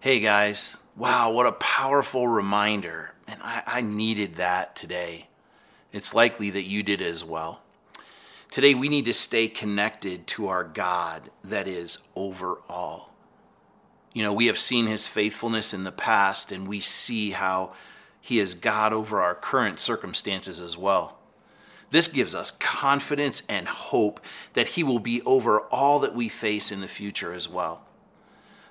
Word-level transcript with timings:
Hey 0.00 0.20
guys, 0.20 0.76
wow, 0.94 1.32
what 1.32 1.46
a 1.46 1.52
powerful 1.52 2.28
reminder. 2.28 3.14
And 3.26 3.40
I, 3.42 3.64
I, 3.66 3.80
needed 3.80 4.36
that 4.36 4.76
today. 4.76 5.26
It's 5.92 6.14
likely 6.14 6.50
that 6.50 6.62
you 6.62 6.84
did 6.84 7.02
as 7.02 7.24
well. 7.24 7.62
Today, 8.48 8.74
we 8.76 8.88
need 8.88 9.06
to 9.06 9.12
stay 9.12 9.48
connected 9.48 10.28
to 10.28 10.46
our 10.46 10.62
God 10.62 11.30
that 11.42 11.66
is 11.66 11.98
over 12.14 12.60
all. 12.68 13.12
You 14.12 14.22
know, 14.22 14.32
we 14.32 14.46
have 14.46 14.56
seen 14.56 14.86
his 14.86 15.08
faithfulness 15.08 15.74
in 15.74 15.82
the 15.82 15.90
past, 15.90 16.52
and 16.52 16.68
we 16.68 16.78
see 16.78 17.32
how 17.32 17.72
he 18.20 18.38
is 18.38 18.54
God 18.54 18.92
over 18.92 19.20
our 19.20 19.34
current 19.34 19.80
circumstances 19.80 20.60
as 20.60 20.76
well. 20.76 21.18
This 21.90 22.06
gives 22.06 22.36
us 22.36 22.52
confidence 22.52 23.42
and 23.48 23.66
hope 23.66 24.24
that 24.52 24.68
he 24.68 24.84
will 24.84 25.00
be 25.00 25.22
over 25.22 25.62
all 25.62 25.98
that 25.98 26.14
we 26.14 26.28
face 26.28 26.70
in 26.70 26.82
the 26.82 26.86
future 26.86 27.32
as 27.32 27.48
well. 27.48 27.87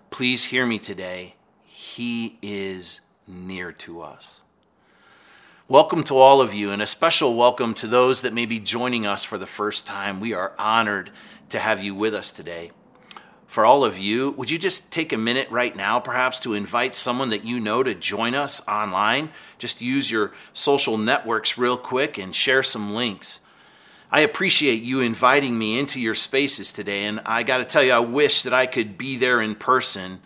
Please 0.10 0.46
hear 0.46 0.66
me 0.66 0.80
today. 0.80 1.36
He 1.66 2.40
is 2.42 3.02
near 3.28 3.72
to 3.74 4.02
us. 4.02 4.42
Welcome 5.68 6.04
to 6.06 6.18
all 6.18 6.40
of 6.42 6.54
you, 6.54 6.72
and 6.72 6.82
a 6.82 6.88
special 6.88 7.36
welcome 7.36 7.74
to 7.76 7.88
those 7.88 8.22
that 8.22 8.34
may 8.34 8.46
be 8.46 8.60
joining 8.60 9.06
us 9.06 9.24
for 9.24 9.38
the 9.38 9.46
first 9.46 9.86
time. 9.86 10.20
We 10.20 10.34
are 10.34 10.54
honored 10.58 11.12
to 11.50 11.60
have 11.60 11.84
you 11.84 11.94
with 11.94 12.16
us 12.16 12.32
today. 12.32 12.72
For 13.48 13.66
all 13.66 13.84
of 13.84 13.98
you, 13.98 14.32
would 14.32 14.50
you 14.50 14.58
just 14.58 14.92
take 14.92 15.12
a 15.12 15.18
minute 15.18 15.50
right 15.52 15.76
now, 15.76 16.00
perhaps, 16.00 16.40
to 16.40 16.54
invite 16.54 16.96
someone 16.96 17.30
that 17.30 17.46
you 17.46 17.60
know 17.60 17.84
to 17.84 17.94
join 17.94 18.34
us 18.34 18.66
online? 18.68 19.30
Just 19.58 19.82
use 19.82 20.10
your 20.10 20.32
social 20.54 20.98
networks 20.98 21.58
real 21.58 21.78
quick 21.78 22.18
and 22.18 22.34
share 22.34 22.64
some 22.64 22.94
links. 22.94 23.42
I 24.10 24.22
appreciate 24.22 24.82
you 24.84 25.02
inviting 25.02 25.58
me 25.58 25.78
into 25.78 26.00
your 26.00 26.16
spaces 26.16 26.72
today, 26.72 27.06
and 27.06 27.20
I 27.26 27.44
got 27.44 27.58
to 27.58 27.66
tell 27.66 27.84
you, 27.84 27.92
I 27.92 28.00
wish 28.00 28.44
that 28.44 28.54
I 28.54 28.66
could 28.66 28.98
be 28.98 29.18
there 29.18 29.42
in 29.42 29.54
person. 29.54 30.22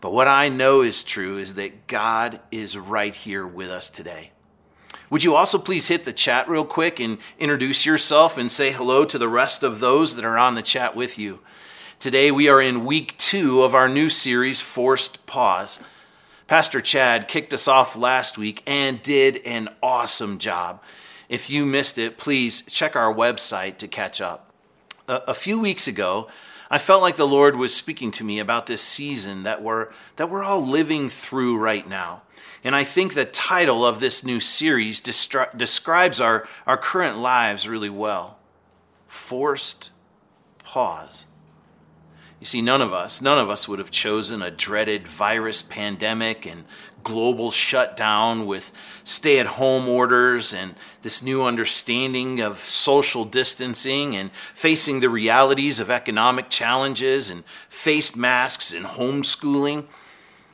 But 0.00 0.14
what 0.14 0.28
I 0.28 0.48
know 0.48 0.80
is 0.80 1.02
true 1.02 1.36
is 1.36 1.54
that 1.54 1.86
God 1.86 2.40
is 2.50 2.78
right 2.78 3.14
here 3.14 3.46
with 3.46 3.68
us 3.68 3.90
today. 3.90 4.30
Would 5.10 5.24
you 5.24 5.34
also 5.34 5.58
please 5.58 5.88
hit 5.88 6.04
the 6.04 6.12
chat 6.12 6.48
real 6.48 6.64
quick 6.64 7.00
and 7.00 7.18
introduce 7.38 7.84
yourself 7.84 8.38
and 8.38 8.50
say 8.50 8.72
hello 8.72 9.04
to 9.04 9.18
the 9.18 9.28
rest 9.28 9.62
of 9.62 9.80
those 9.80 10.16
that 10.16 10.24
are 10.24 10.38
on 10.38 10.54
the 10.54 10.62
chat 10.62 10.96
with 10.96 11.18
you? 11.18 11.40
Today 11.98 12.30
we 12.30 12.48
are 12.48 12.62
in 12.62 12.86
week 12.86 13.16
two 13.18 13.62
of 13.62 13.74
our 13.74 13.88
new 13.88 14.08
series, 14.08 14.60
Forced 14.60 15.26
Pause. 15.26 15.82
Pastor 16.46 16.80
Chad 16.80 17.28
kicked 17.28 17.52
us 17.52 17.68
off 17.68 17.94
last 17.94 18.38
week 18.38 18.62
and 18.66 19.02
did 19.02 19.42
an 19.44 19.68
awesome 19.82 20.38
job. 20.38 20.82
If 21.28 21.50
you 21.50 21.66
missed 21.66 21.98
it, 21.98 22.16
please 22.16 22.62
check 22.62 22.96
our 22.96 23.12
website 23.12 23.78
to 23.78 23.88
catch 23.88 24.20
up. 24.20 24.52
A, 25.06 25.22
a 25.28 25.34
few 25.34 25.58
weeks 25.58 25.86
ago, 25.86 26.28
I 26.70 26.78
felt 26.78 27.02
like 27.02 27.16
the 27.16 27.26
Lord 27.26 27.56
was 27.56 27.74
speaking 27.74 28.10
to 28.12 28.24
me 28.24 28.38
about 28.38 28.66
this 28.66 28.82
season 28.82 29.42
that 29.42 29.62
we're, 29.62 29.88
that 30.16 30.28
we're 30.28 30.44
all 30.44 30.64
living 30.64 31.08
through 31.08 31.58
right 31.58 31.88
now. 31.88 32.22
And 32.64 32.74
I 32.74 32.84
think 32.84 33.14
the 33.14 33.24
title 33.24 33.84
of 33.86 34.00
this 34.00 34.24
new 34.24 34.40
series 34.40 35.00
destri- 35.00 35.56
describes 35.56 36.20
our, 36.20 36.46
our 36.66 36.76
current 36.76 37.18
lives 37.18 37.68
really 37.68 37.90
well 37.90 38.38
Forced 39.06 39.90
Pause. 40.64 41.26
You 42.40 42.46
see, 42.46 42.60
none 42.60 42.82
of 42.82 42.92
us, 42.92 43.22
none 43.22 43.38
of 43.38 43.48
us 43.48 43.66
would 43.66 43.78
have 43.78 43.90
chosen 43.90 44.42
a 44.42 44.50
dreaded 44.50 45.08
virus 45.08 45.62
pandemic 45.62 46.46
and 46.46 46.64
global 47.08 47.50
shutdown 47.50 48.46
with 48.46 48.70
stay 49.02 49.38
at 49.38 49.46
home 49.46 49.88
orders 49.88 50.52
and 50.52 50.74
this 51.00 51.22
new 51.22 51.42
understanding 51.42 52.38
of 52.38 52.58
social 52.58 53.24
distancing 53.24 54.14
and 54.14 54.30
facing 54.52 55.00
the 55.00 55.08
realities 55.08 55.80
of 55.80 55.90
economic 55.90 56.50
challenges 56.50 57.30
and 57.30 57.46
face 57.70 58.14
masks 58.14 58.74
and 58.74 58.84
homeschooling. 58.84 59.86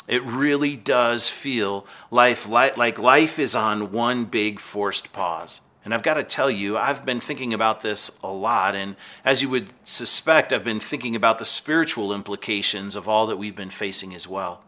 It 0.06 0.22
really 0.22 0.76
does 0.76 1.28
feel 1.28 1.88
life 2.12 2.48
like 2.48 2.98
life 3.00 3.40
is 3.40 3.56
on 3.56 3.90
one 3.90 4.26
big 4.26 4.60
forced 4.60 5.12
pause. 5.12 5.60
And 5.84 5.92
I've 5.92 6.04
got 6.04 6.14
to 6.14 6.22
tell 6.22 6.50
you, 6.50 6.78
I've 6.78 7.04
been 7.04 7.20
thinking 7.20 7.52
about 7.52 7.80
this 7.82 8.16
a 8.22 8.30
lot. 8.30 8.76
And 8.76 8.94
as 9.24 9.42
you 9.42 9.48
would 9.50 9.70
suspect, 9.82 10.52
I've 10.52 10.64
been 10.64 10.80
thinking 10.80 11.16
about 11.16 11.38
the 11.38 11.44
spiritual 11.44 12.14
implications 12.14 12.94
of 12.94 13.08
all 13.08 13.26
that 13.26 13.38
we've 13.38 13.56
been 13.56 13.70
facing 13.70 14.14
as 14.14 14.28
well. 14.28 14.62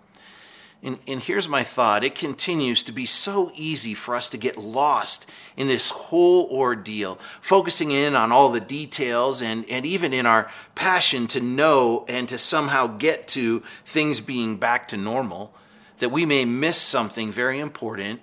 And, 0.87 1.01
and 1.09 1.21
here's 1.21 1.49
my 1.49 1.65
thought 1.65 2.05
it 2.05 2.15
continues 2.15 2.85
to 2.85 2.93
be 2.93 3.07
so 3.07 3.51
easy 3.57 3.93
for 3.93 4.15
us 4.15 4.29
to 4.29 4.39
get 4.39 4.57
lost 4.57 5.29
in 5.57 5.67
this 5.67 5.91
whole 5.91 6.49
ordeal, 6.49 7.17
focusing 7.41 7.91
in 7.91 8.15
on 8.15 8.31
all 8.31 8.51
the 8.51 8.61
details 8.61 9.43
and, 9.43 9.69
and 9.69 9.85
even 9.85 10.13
in 10.13 10.27
our 10.27 10.49
passion 10.77 11.27
to 11.27 11.41
know 11.41 12.05
and 12.09 12.29
to 12.29 12.39
somehow 12.39 12.87
get 12.87 13.27
to 13.27 13.65
things 13.85 14.21
being 14.21 14.59
back 14.59 14.87
to 14.87 14.97
normal, 14.97 15.53
that 15.99 16.13
we 16.13 16.25
may 16.25 16.45
miss 16.45 16.81
something 16.81 17.33
very 17.33 17.59
important 17.59 18.21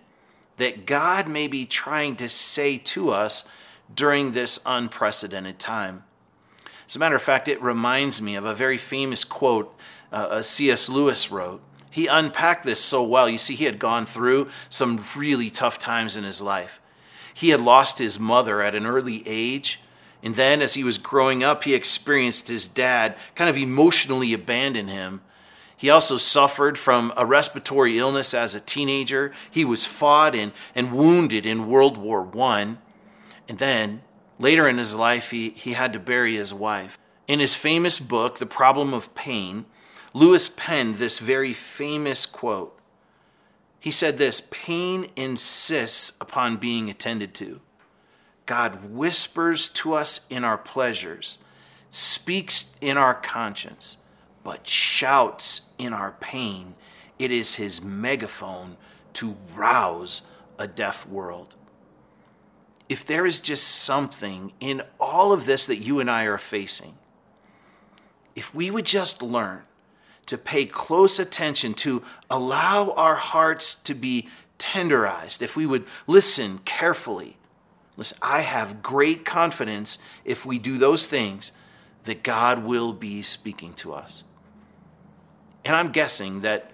that 0.56 0.86
God 0.86 1.28
may 1.28 1.48
be 1.48 1.66
trying 1.66 2.16
to 2.16 2.30
say 2.30 2.78
to 2.78 3.10
us 3.10 3.44
during 3.94 4.32
this 4.32 4.62
unprecedented 4.66 5.60
time. 5.60 6.06
As 6.88 6.96
a 6.96 7.00
matter 7.00 7.18
of 7.18 7.22
fact, 7.22 7.50
it 7.50 7.62
reminds 7.62 8.22
me 8.22 8.36
of 8.36 8.46
a 8.46 8.56
very 8.56 8.78
famous 8.78 9.26
quote 9.26 9.76
uh, 10.14 10.42
C.S. 10.44 10.88
Lewis 10.88 11.30
wrote. 11.30 11.62
He 11.94 12.08
unpacked 12.08 12.66
this 12.66 12.80
so 12.80 13.04
well. 13.04 13.30
You 13.30 13.38
see, 13.38 13.56
he 13.56 13.66
had 13.66 13.80
gone 13.80 14.06
through 14.06 14.50
some 14.70 15.04
really 15.16 15.50
tough 15.50 15.80
times 15.80 16.18
in 16.18 16.24
his 16.24 16.42
life. 16.42 16.82
He 17.34 17.50
had 17.50 17.62
lost 17.62 18.00
his 18.00 18.20
mother 18.20 18.62
at 18.62 18.76
an 18.76 18.86
early 18.86 19.24
age. 19.26 19.80
And 20.22 20.36
then, 20.36 20.62
as 20.62 20.74
he 20.74 20.84
was 20.84 20.98
growing 20.98 21.44
up, 21.44 21.64
he 21.64 21.74
experienced 21.74 22.48
his 22.48 22.68
dad 22.68 23.16
kind 23.36 23.50
of 23.50 23.58
emotionally 23.58 24.34
abandon 24.34 24.88
him 24.88 25.22
he 25.84 25.90
also 25.90 26.18
suffered 26.18 26.78
from 26.78 27.12
a 27.18 27.26
respiratory 27.26 27.98
illness 27.98 28.34
as 28.34 28.56
a 28.56 28.62
teenager. 28.62 29.34
He 29.52 29.66
was 29.66 29.86
fought 29.86 30.34
and, 30.34 30.54
and 30.74 30.94
wounded 30.94 31.46
in 31.46 31.68
World 31.68 31.98
War 31.98 32.30
I. 32.40 32.78
And 33.50 33.60
then, 33.60 34.02
later 34.40 34.66
in 34.66 34.78
his 34.78 34.96
life, 34.96 35.32
he, 35.32 35.50
he 35.50 35.74
had 35.74 35.92
to 35.92 36.00
bury 36.00 36.38
his 36.38 36.54
wife. 36.54 36.98
In 37.28 37.42
his 37.42 37.54
famous 37.54 38.00
book, 38.00 38.38
The 38.38 38.46
Problem 38.46 38.94
of 38.94 39.14
Pain, 39.14 39.66
Lewis 40.14 40.48
penned 40.50 40.96
this 40.96 41.20
very 41.20 41.54
famous 41.54 42.26
quote. 42.26 42.78
He 43.80 43.92
said 43.92 44.18
this 44.18 44.48
Pain 44.52 45.08
insists 45.16 46.18
upon 46.22 46.58
being 46.58 46.90
attended 46.90 47.34
to. 47.36 47.62
God 48.46 48.92
whispers 48.92 49.70
to 49.70 49.94
us 49.94 50.28
in 50.30 50.44
our 50.44 50.58
pleasures, 50.58 51.40
speaks 51.90 52.76
in 52.82 52.98
our 52.98 53.14
conscience 53.16 53.98
but 54.44 54.68
shouts 54.68 55.62
in 55.78 55.94
our 55.94 56.12
pain. 56.20 56.76
It 57.18 57.32
is 57.32 57.56
his 57.56 57.82
megaphone 57.82 58.78
to 59.14 59.38
rouse 59.54 60.24
a 60.60 60.68
deaf 60.68 61.08
world. 61.08 61.56
If 62.90 63.06
there 63.06 63.26
is 63.26 63.40
just 63.40 63.66
something 63.68 64.52
in 64.60 64.82
all 65.00 65.32
of 65.32 65.46
this 65.46 65.66
that 65.68 65.78
you 65.78 66.00
and 66.00 66.12
I 66.12 66.24
are 66.24 66.38
facing, 66.38 66.98
if 68.36 68.54
we 68.54 68.70
would 68.70 68.86
just 68.86 69.22
learn 69.22 69.64
to 70.26 70.38
pay 70.38 70.66
close 70.66 71.20
attention, 71.20 71.74
to 71.76 72.02
allow 72.30 72.92
our 72.92 73.16
hearts 73.16 73.76
to 73.76 73.94
be 73.94 74.28
tenderized, 74.58 75.42
if 75.42 75.56
we 75.56 75.66
would 75.66 75.86
listen 76.08 76.60
carefully, 76.60 77.38
listen, 77.98 78.18
I 78.22 78.42
have 78.42 78.82
great 78.82 79.26
confidence 79.26 80.00
if 80.24 80.46
we 80.46 80.60
do 80.60 80.78
those 80.78 81.06
things 81.06 81.52
that 82.06 82.24
God 82.24 82.64
will 82.64 82.94
be 82.94 83.22
speaking 83.22 83.74
to 83.76 83.94
us. 83.94 84.24
And 85.66 85.76
I'm 85.76 85.92
guessing 85.92 86.42
that, 86.42 86.72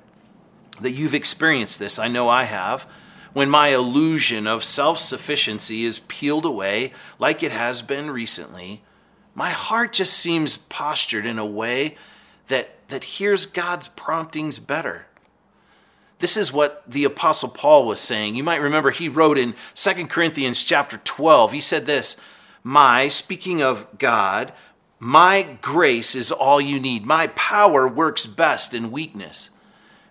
that 0.81 0.92
you've 0.92 1.14
experienced 1.14 1.80
this. 1.80 2.00
I 2.00 2.08
know 2.08 2.28
I 2.28 2.44
have. 2.44 2.88
When 3.34 3.50
my 3.50 3.68
illusion 3.68 4.48
of 4.48 4.64
self 4.64 4.98
sufficiency 4.98 5.86
is 5.86 6.00
peeled 6.00 6.46
away, 6.46 6.94
like 7.20 7.44
it 7.44 7.52
has 7.52 7.84
been 7.84 8.10
recently, 8.10 8.81
my 9.36 9.52
heart 9.52 9.94
just 9.94 10.14
seems 10.14 10.58
postured 10.58 11.26
in 11.26 11.38
a 11.38 11.46
way 11.46 11.96
that, 12.48 12.78
that 12.89 13.03
hears 13.03 13.45
God's 13.45 13.88
promptings 13.88 14.59
better. 14.59 15.07
This 16.19 16.36
is 16.36 16.51
what 16.51 16.83
the 16.86 17.06
apostle 17.06 17.50
Paul 17.50 17.86
was 17.86 18.01
saying. 18.01 18.36
You 18.36 18.44
might 18.44 18.57
remember 18.57 18.91
he 18.91 19.07
wrote 19.07 19.38
in 19.38 19.56
2 19.75 20.07
Corinthians 20.07 20.63
chapter 20.63 20.97
12. 20.97 21.53
He 21.53 21.62
said 21.62 21.86
this, 21.86 22.18
"My 22.62 23.07
speaking 23.07 23.62
of 23.62 23.88
God, 23.97 24.51
my 25.00 25.57
grace 25.62 26.13
is 26.13 26.31
all 26.31 26.59
you 26.59 26.80
need. 26.80 27.06
My 27.06 27.27
power 27.27 27.88
works 27.88 28.25
best 28.25 28.74
in 28.74 28.92
weakness. 28.92 29.50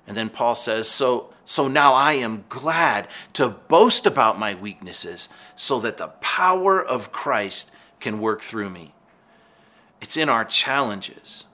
And 0.06 0.16
then 0.16 0.31
Paul 0.31 0.54
says, 0.54 0.88
So, 0.88 1.34
so 1.44 1.69
now 1.69 1.92
I 1.92 2.14
am 2.14 2.46
glad 2.48 3.08
to 3.34 3.50
boast 3.50 4.06
about 4.06 4.38
my 4.38 4.54
weaknesses 4.54 5.28
so 5.54 5.78
that 5.81 5.98
the 5.98 6.08
power 6.20 6.82
of 6.82 7.12
Christ 7.12 7.70
can 8.00 8.20
work 8.20 8.40
through 8.40 8.70
me. 8.70 8.94
It's 10.00 10.16
in 10.16 10.31
our 10.31 10.44
challenges, 10.44 11.44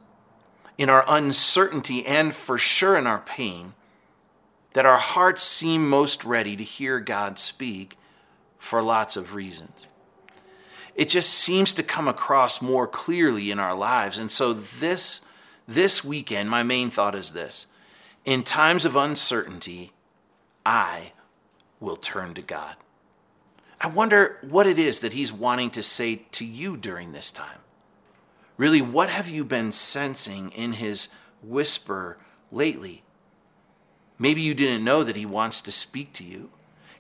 in 0.77 0.89
our 0.89 1.05
uncertainty, 1.07 2.05
and 2.07 2.35
for 2.35 2.59
sure 2.59 2.97
in 2.97 3.07
our 3.07 3.21
pain 3.21 3.75
that 4.73 4.87
our 4.87 4.99
hearts 4.99 5.43
seem 5.43 5.89
most 5.89 6.25
ready 6.25 6.57
to 6.57 6.65
hear 6.65 6.99
God 6.99 7.39
speak 7.39 7.97
for 8.59 8.83
lots 8.83 9.17
of 9.17 9.35
reasons 9.35 9.87
it 10.95 11.09
just 11.09 11.31
seems 11.31 11.75
to 11.75 11.83
come 11.83 12.09
across 12.09 12.63
more 12.63 12.87
clearly 12.87 13.51
in 13.51 13.59
our 13.59 13.75
lives. 13.75 14.19
And 14.19 14.31
so 14.31 14.53
this 14.53 15.23
this 15.67 16.05
weekend, 16.05 16.51
my 16.51 16.63
main 16.63 16.91
thought 16.91 17.15
is 17.15 17.31
this. 17.31 17.67
In 18.27 18.43
times 18.43 18.85
of 18.85 18.97
uncertainty, 18.97 19.93
I 20.65 21.13
will 21.81 21.97
turn 21.97 22.35
to 22.35 22.43
God. 22.43 22.77
I 23.81 23.87
wonder 23.87 24.39
what 24.43 24.67
it 24.67 24.79
is 24.79 25.01
that 25.01 25.15
He's 25.15 25.33
wanting 25.33 25.71
to 25.71 25.83
say 25.83 26.17
to 26.33 26.45
you 26.45 26.77
during 26.77 27.13
this 27.13 27.33
time. 27.33 27.64
Really, 28.57 28.81
what 28.81 29.11
have 29.11 29.29
you 29.29 29.45
been 29.45 29.73
sensing 29.73 30.51
in 30.51 30.75
His 30.75 31.09
whisper 31.43 32.19
lately? 32.53 33.03
Maybe 34.19 34.41
you 34.41 34.55
didn't 34.55 34.85
know 34.85 35.03
that 35.03 35.17
He 35.17 35.27
wants 35.27 35.61
to 35.63 35.73
speak 35.73 36.13
to 36.15 36.25
you. 36.25 36.51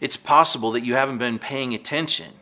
It's 0.01 0.17
possible 0.17 0.73
that 0.73 0.85
you 0.85 0.95
haven't 0.95 1.19
been 1.19 1.39
paying 1.39 1.73
attention. 1.73 2.33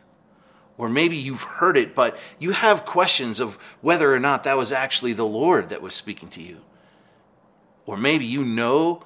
Or 0.77 0.89
maybe 0.89 1.15
you've 1.15 1.43
heard 1.43 1.77
it, 1.77 1.93
but 1.93 2.19
you 2.39 2.51
have 2.51 2.85
questions 2.85 3.39
of 3.39 3.55
whether 3.81 4.13
or 4.13 4.19
not 4.19 4.43
that 4.43 4.57
was 4.57 4.71
actually 4.71 5.13
the 5.13 5.25
Lord 5.25 5.69
that 5.69 5.83
was 5.83 5.93
speaking 5.93 6.29
to 6.29 6.41
you. 6.41 6.61
Or 7.85 7.95
maybe 7.95 8.25
you 8.25 8.43
know 8.43 9.03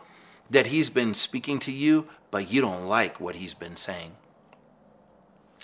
that 0.49 0.67
He's 0.67 0.89
been 0.89 1.13
speaking 1.13 1.59
to 1.59 1.71
you, 1.73 2.07
but 2.31 2.49
you 2.49 2.61
don't 2.61 2.87
like 2.87 3.19
what 3.19 3.35
He's 3.35 3.53
been 3.53 3.75
saying. 3.75 4.13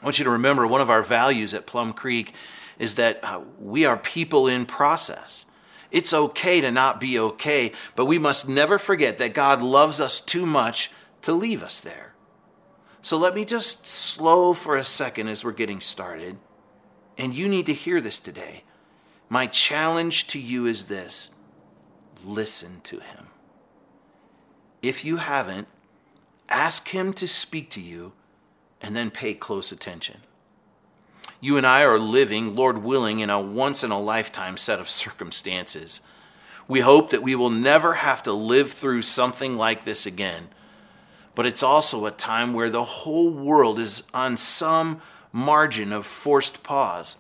I 0.02 0.06
want 0.06 0.20
you 0.20 0.26
to 0.26 0.32
remember 0.32 0.68
one 0.68 0.82
of 0.82 0.90
our 0.90 1.02
values 1.02 1.54
at 1.54 1.66
Plum 1.66 1.94
Creek 1.94 2.34
is 2.80 2.96
that 2.96 3.20
uh, 3.24 3.42
we 3.60 3.86
are 3.86 3.98
people 3.98 4.48
in 4.48 4.66
process. 4.66 5.46
It's 5.92 6.14
okay 6.14 6.60
to 6.62 6.72
not 6.72 7.00
be 7.00 7.20
okay, 7.20 7.72
but 7.96 8.06
we 8.06 8.18
must 8.18 8.50
never 8.50 8.78
forget 8.78 9.18
that 9.20 9.34
God 9.34 9.62
loves 9.62 10.02
us 10.02 10.20
too 10.20 10.46
much 10.46 10.90
to 11.22 11.34
leave 11.34 11.62
us 11.62 11.80
there. 11.80 12.16
So 13.02 13.18
let 13.18 13.36
me 13.36 13.46
just 13.46 13.86
slow 13.86 14.54
for 14.54 14.76
a 14.76 14.86
second 14.86 15.28
as 15.28 15.44
we're 15.44 15.52
getting 15.52 15.82
started. 15.82 16.38
And 17.18 17.36
you 17.36 17.48
need 17.48 17.66
to 17.68 17.74
hear 17.74 18.02
this 18.02 18.20
today. 18.20 18.64
My 19.30 19.46
challenge 19.46 20.28
to 20.28 20.40
you 20.40 20.66
is 20.66 20.86
this 20.86 21.32
listen 22.26 22.82
to 22.86 23.00
him. 23.00 23.28
If 24.82 25.04
you 25.06 25.18
haven't, 25.18 25.68
ask 26.50 26.90
him 26.90 27.14
to 27.14 27.28
speak 27.28 27.70
to 27.72 27.82
you 27.82 28.14
and 28.82 28.96
then 28.96 29.12
pay 29.12 29.34
close 29.34 29.72
attention. 29.72 30.22
You 31.44 31.58
and 31.58 31.68
I 31.68 31.84
are 31.84 32.00
living, 32.00 32.56
Lord 32.56 32.80
willing, 32.80 33.20
in 33.20 33.30
a 33.30 33.40
once 33.40 33.84
in 33.84 33.92
a 33.92 34.00
lifetime 34.00 34.58
set 34.58 34.80
of 34.80 34.90
circumstances. 34.90 36.02
We 36.68 36.80
hope 36.80 37.10
that 37.10 37.22
we 37.22 37.36
will 37.36 37.50
never 37.50 37.96
have 37.96 38.24
to 38.24 38.34
live 38.34 38.72
through 38.72 39.04
something 39.04 39.58
like 39.58 39.84
this 39.84 40.06
again 40.06 40.48
but 41.36 41.46
it's 41.46 41.64
also 41.64 42.06
a 42.06 42.12
time 42.12 42.54
where 42.54 42.70
the 42.70 42.84
whole 42.84 43.32
world 43.32 43.80
is 43.80 44.04
on 44.14 44.38
some 44.38 45.02
margin 45.32 45.92
of 45.92 46.06
forced 46.06 46.64
pause. 46.64 47.18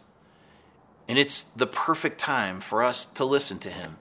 And 1.08 1.18
it's 1.18 1.42
the 1.42 1.68
perfect 1.68 2.20
time 2.20 2.60
for 2.60 2.84
us 2.84 3.06
to 3.06 3.25
listen 3.25 3.60
to 3.60 3.70
him. 3.70 3.98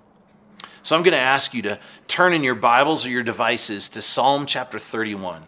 So 0.82 0.96
I'm 0.96 1.02
going 1.02 1.12
to 1.12 1.18
ask 1.18 1.54
you 1.54 1.62
to 1.62 1.78
turn 2.08 2.32
in 2.32 2.44
your 2.44 2.54
Bibles 2.54 3.06
or 3.06 3.10
your 3.10 3.22
devices 3.22 3.88
to 3.90 4.02
Psalm 4.02 4.46
chapter 4.46 4.78
31. 4.78 5.44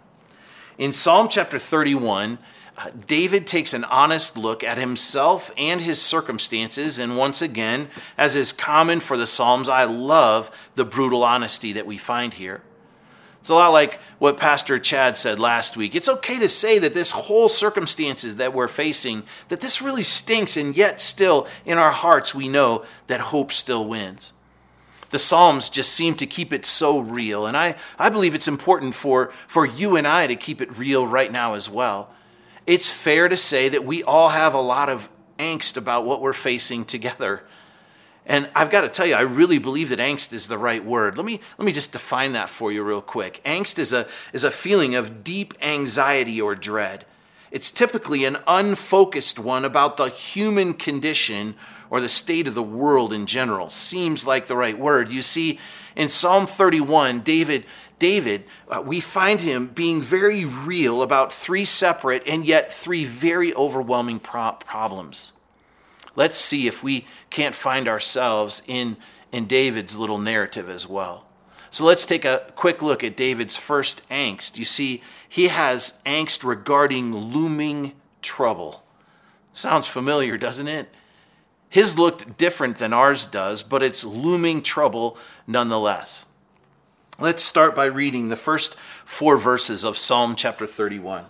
In 0.77 0.91
Psalm 0.91 1.29
chapter 1.29 1.59
31, 1.59 2.39
uh, 2.77 2.91
David 3.07 3.47
takes 3.47 3.73
an 3.73 3.85
honest 3.85 4.37
look 4.37 4.65
at 4.65 4.79
himself 4.79 5.53
and 5.57 5.81
his 5.81 6.03
circumstances. 6.03 6.99
And 6.99 7.17
once 7.17 7.41
again, 7.41 7.89
as 8.19 8.35
is 8.35 8.53
common 8.53 8.99
for 8.99 9.17
the 9.17 9.27
Psalms, 9.27 9.69
I 9.69 9.85
love 9.85 10.71
the 10.75 10.85
brutal 10.85 11.23
honesty 11.23 11.73
that 11.73 11.87
we 11.87 11.97
find 11.97 12.35
here. 12.35 12.63
It's 13.39 13.51
a 13.51 13.55
lot 13.55 13.69
like 13.69 14.01
what 14.19 14.39
Pastor 14.39 14.79
Chad 14.79 15.17
said 15.17 15.39
last 15.39 15.77
week. 15.77 15.95
It's 15.95 16.09
okay 16.09 16.39
to 16.39 16.49
say 16.49 16.79
that 16.79 16.95
this 16.95 17.13
whole 17.13 17.49
circumstances 17.49 18.37
that 18.37 18.55
we're 18.55 18.69
facing, 18.69 19.23
that 19.49 19.61
this 19.61 19.83
really 19.83 20.03
stinks, 20.03 20.57
and 20.57 20.75
yet 20.75 21.01
still 21.01 21.47
in 21.67 21.77
our 21.77 21.91
hearts 21.91 22.35
we 22.35 22.49
know 22.49 22.85
that 23.07 23.21
hope 23.21 23.53
still 23.53 23.85
wins. 23.85 24.33
The 25.15 25.21
Psalms 25.21 25.71
just 25.71 25.93
seem 25.93 26.17
to 26.17 26.27
keep 26.27 26.53
it 26.53 26.65
so 26.65 26.99
real, 26.99 27.47
and 27.47 27.57
I, 27.57 27.77
I 28.01 28.11
believe 28.11 28.35
it's 28.35 28.49
important 28.49 28.97
for, 28.97 29.29
for 29.47 29.65
you 29.65 29.95
and 29.95 30.09
I 30.09 30.27
to 30.27 30.35
keep 30.35 30.61
it 30.61 30.77
real 30.77 31.07
right 31.07 31.31
now 31.31 31.55
as 31.55 31.71
well. 31.71 32.11
It's 32.67 32.91
fair 32.91 33.29
to 33.29 33.37
say 33.37 33.69
that 33.69 33.85
we 33.85 34.03
all 34.03 34.31
have 34.31 34.55
a 34.55 34.61
lot 34.61 34.89
of 34.89 35.09
angst 35.39 35.77
about 35.77 36.05
what 36.05 36.21
we're 36.21 36.33
facing 36.33 36.85
together. 36.85 37.45
And 38.27 38.51
I've 38.57 38.71
got 38.71 38.81
to 38.81 38.89
tell 38.89 39.07
you, 39.07 39.15
I 39.15 39.21
really 39.21 39.59
believe 39.59 39.91
that 39.91 40.01
angst 40.01 40.33
is 40.33 40.49
the 40.49 40.59
right 40.59 40.85
word. 40.85 41.17
Let 41.17 41.25
me, 41.25 41.39
let 41.59 41.65
me 41.65 41.71
just 41.71 41.93
define 41.93 42.33
that 42.33 42.49
for 42.49 42.73
you 42.73 42.83
real 42.83 43.01
quick. 43.01 43.41
Angst 43.45 43.79
is 43.79 43.93
a, 43.93 44.09
is 44.33 44.43
a 44.43 44.51
feeling 44.51 44.97
of 44.97 45.23
deep 45.23 45.55
anxiety 45.63 46.41
or 46.41 46.57
dread. 46.57 47.07
It's 47.53 47.71
typically 47.71 48.25
an 48.25 48.39
unfocused 48.49 49.39
one 49.39 49.65
about 49.65 49.97
the 49.97 50.09
human 50.09 50.75
condition 50.75 51.55
or 51.95 52.01
the 52.01 52.09
state 52.09 52.49
of 52.49 52.57
the 52.57 52.63
world 52.63 53.13
in 53.13 53.25
general. 53.25 53.71
Seems 53.71 54.27
like 54.27 54.49
the 54.49 54.57
right 54.57 54.77
word. 54.77 55.13
You 55.13 55.23
see, 55.23 55.61
in 55.95 56.09
Psalm 56.09 56.45
31, 56.45 57.21
David, 57.21 57.65
David, 58.01 58.47
uh, 58.69 58.83
we 58.85 58.99
find 58.99 59.41
him 59.41 59.69
being 59.69 60.03
very 60.03 60.45
real 60.45 61.03
about 61.03 61.33
three 61.33 61.65
separate 61.65 62.27
and 62.27 62.45
yet 62.45 62.73
three 62.73 63.05
very 63.05 63.55
overwhelming 63.55 64.19
pro- 64.19 64.57
problems. 64.59 65.35
Let's 66.17 66.37
see 66.37 66.67
if 66.67 66.83
we 66.83 67.07
can't 67.31 67.55
find 67.55 67.87
ourselves 67.87 68.65
in, 68.67 68.97
in 69.31 69.47
David's 69.47 69.97
little 69.97 70.19
narrative 70.19 70.69
as 70.69 70.89
well. 70.89 71.27
So 71.71 71.85
let's 71.85 72.07
take 72.07 72.25
a 72.25 72.51
quick 72.57 72.83
look 72.83 73.05
at 73.05 73.17
David's 73.17 73.57
first 73.57 74.03
angst. 74.09 74.59
You 74.59 74.65
see, 74.65 75.01
he 75.29 75.47
has 75.47 76.01
angst 76.05 76.43
regarding 76.43 77.15
looming 77.15 77.93
trouble. 78.21 78.83
Sounds 79.53 79.87
familiar, 79.87 80.37
doesn't 80.37 80.67
it? 80.67 80.89
His 81.75 81.99
looked 81.99 82.39
different 82.39 82.77
than 82.77 82.93
ours 82.93 83.27
does, 83.27 83.65
but 83.65 83.83
it's 83.83 84.05
looming 84.05 84.63
trouble 84.63 85.19
nonetheless. 85.45 86.25
Let's 87.19 87.43
start 87.43 87.75
by 87.75 87.87
reading 87.87 88.29
the 88.29 88.37
first 88.37 88.77
four 89.05 89.37
verses 89.37 89.83
of 89.83 89.99
Psalm 89.99 90.37
chapter 90.37 90.67
31. 90.67 91.25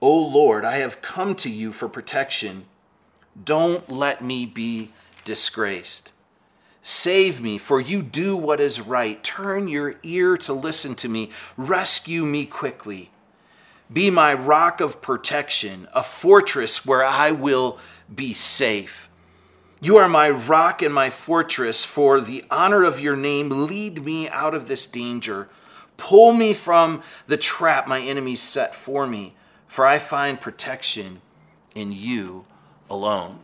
O 0.00 0.16
Lord, 0.16 0.64
I 0.64 0.76
have 0.76 1.02
come 1.02 1.34
to 1.34 1.50
you 1.50 1.72
for 1.72 1.88
protection. 1.88 2.66
Don't 3.44 3.90
let 3.90 4.22
me 4.22 4.46
be 4.46 4.92
disgraced. 5.24 6.12
Save 6.80 7.40
me, 7.40 7.58
for 7.58 7.80
you 7.80 8.02
do 8.02 8.36
what 8.36 8.60
is 8.60 8.80
right. 8.80 9.24
Turn 9.24 9.66
your 9.66 9.96
ear 10.04 10.36
to 10.36 10.52
listen 10.52 10.94
to 10.94 11.08
me. 11.08 11.30
Rescue 11.56 12.24
me 12.24 12.46
quickly. 12.46 13.10
Be 13.92 14.08
my 14.08 14.32
rock 14.34 14.80
of 14.80 15.02
protection, 15.02 15.88
a 15.96 16.04
fortress 16.04 16.86
where 16.86 17.04
I 17.04 17.32
will 17.32 17.80
be 18.14 18.32
safe. 18.32 19.10
You 19.80 19.98
are 19.98 20.08
my 20.08 20.30
rock 20.30 20.80
and 20.82 20.94
my 20.94 21.10
fortress. 21.10 21.84
For 21.84 22.20
the 22.20 22.44
honor 22.50 22.82
of 22.82 23.00
your 23.00 23.16
name, 23.16 23.50
lead 23.50 24.04
me 24.04 24.28
out 24.28 24.54
of 24.54 24.68
this 24.68 24.86
danger. 24.86 25.48
Pull 25.96 26.32
me 26.32 26.54
from 26.54 27.02
the 27.26 27.36
trap 27.36 27.86
my 27.86 28.00
enemies 28.00 28.40
set 28.40 28.74
for 28.74 29.06
me, 29.06 29.34
for 29.66 29.86
I 29.86 29.98
find 29.98 30.40
protection 30.40 31.20
in 31.74 31.92
you 31.92 32.46
alone. 32.88 33.40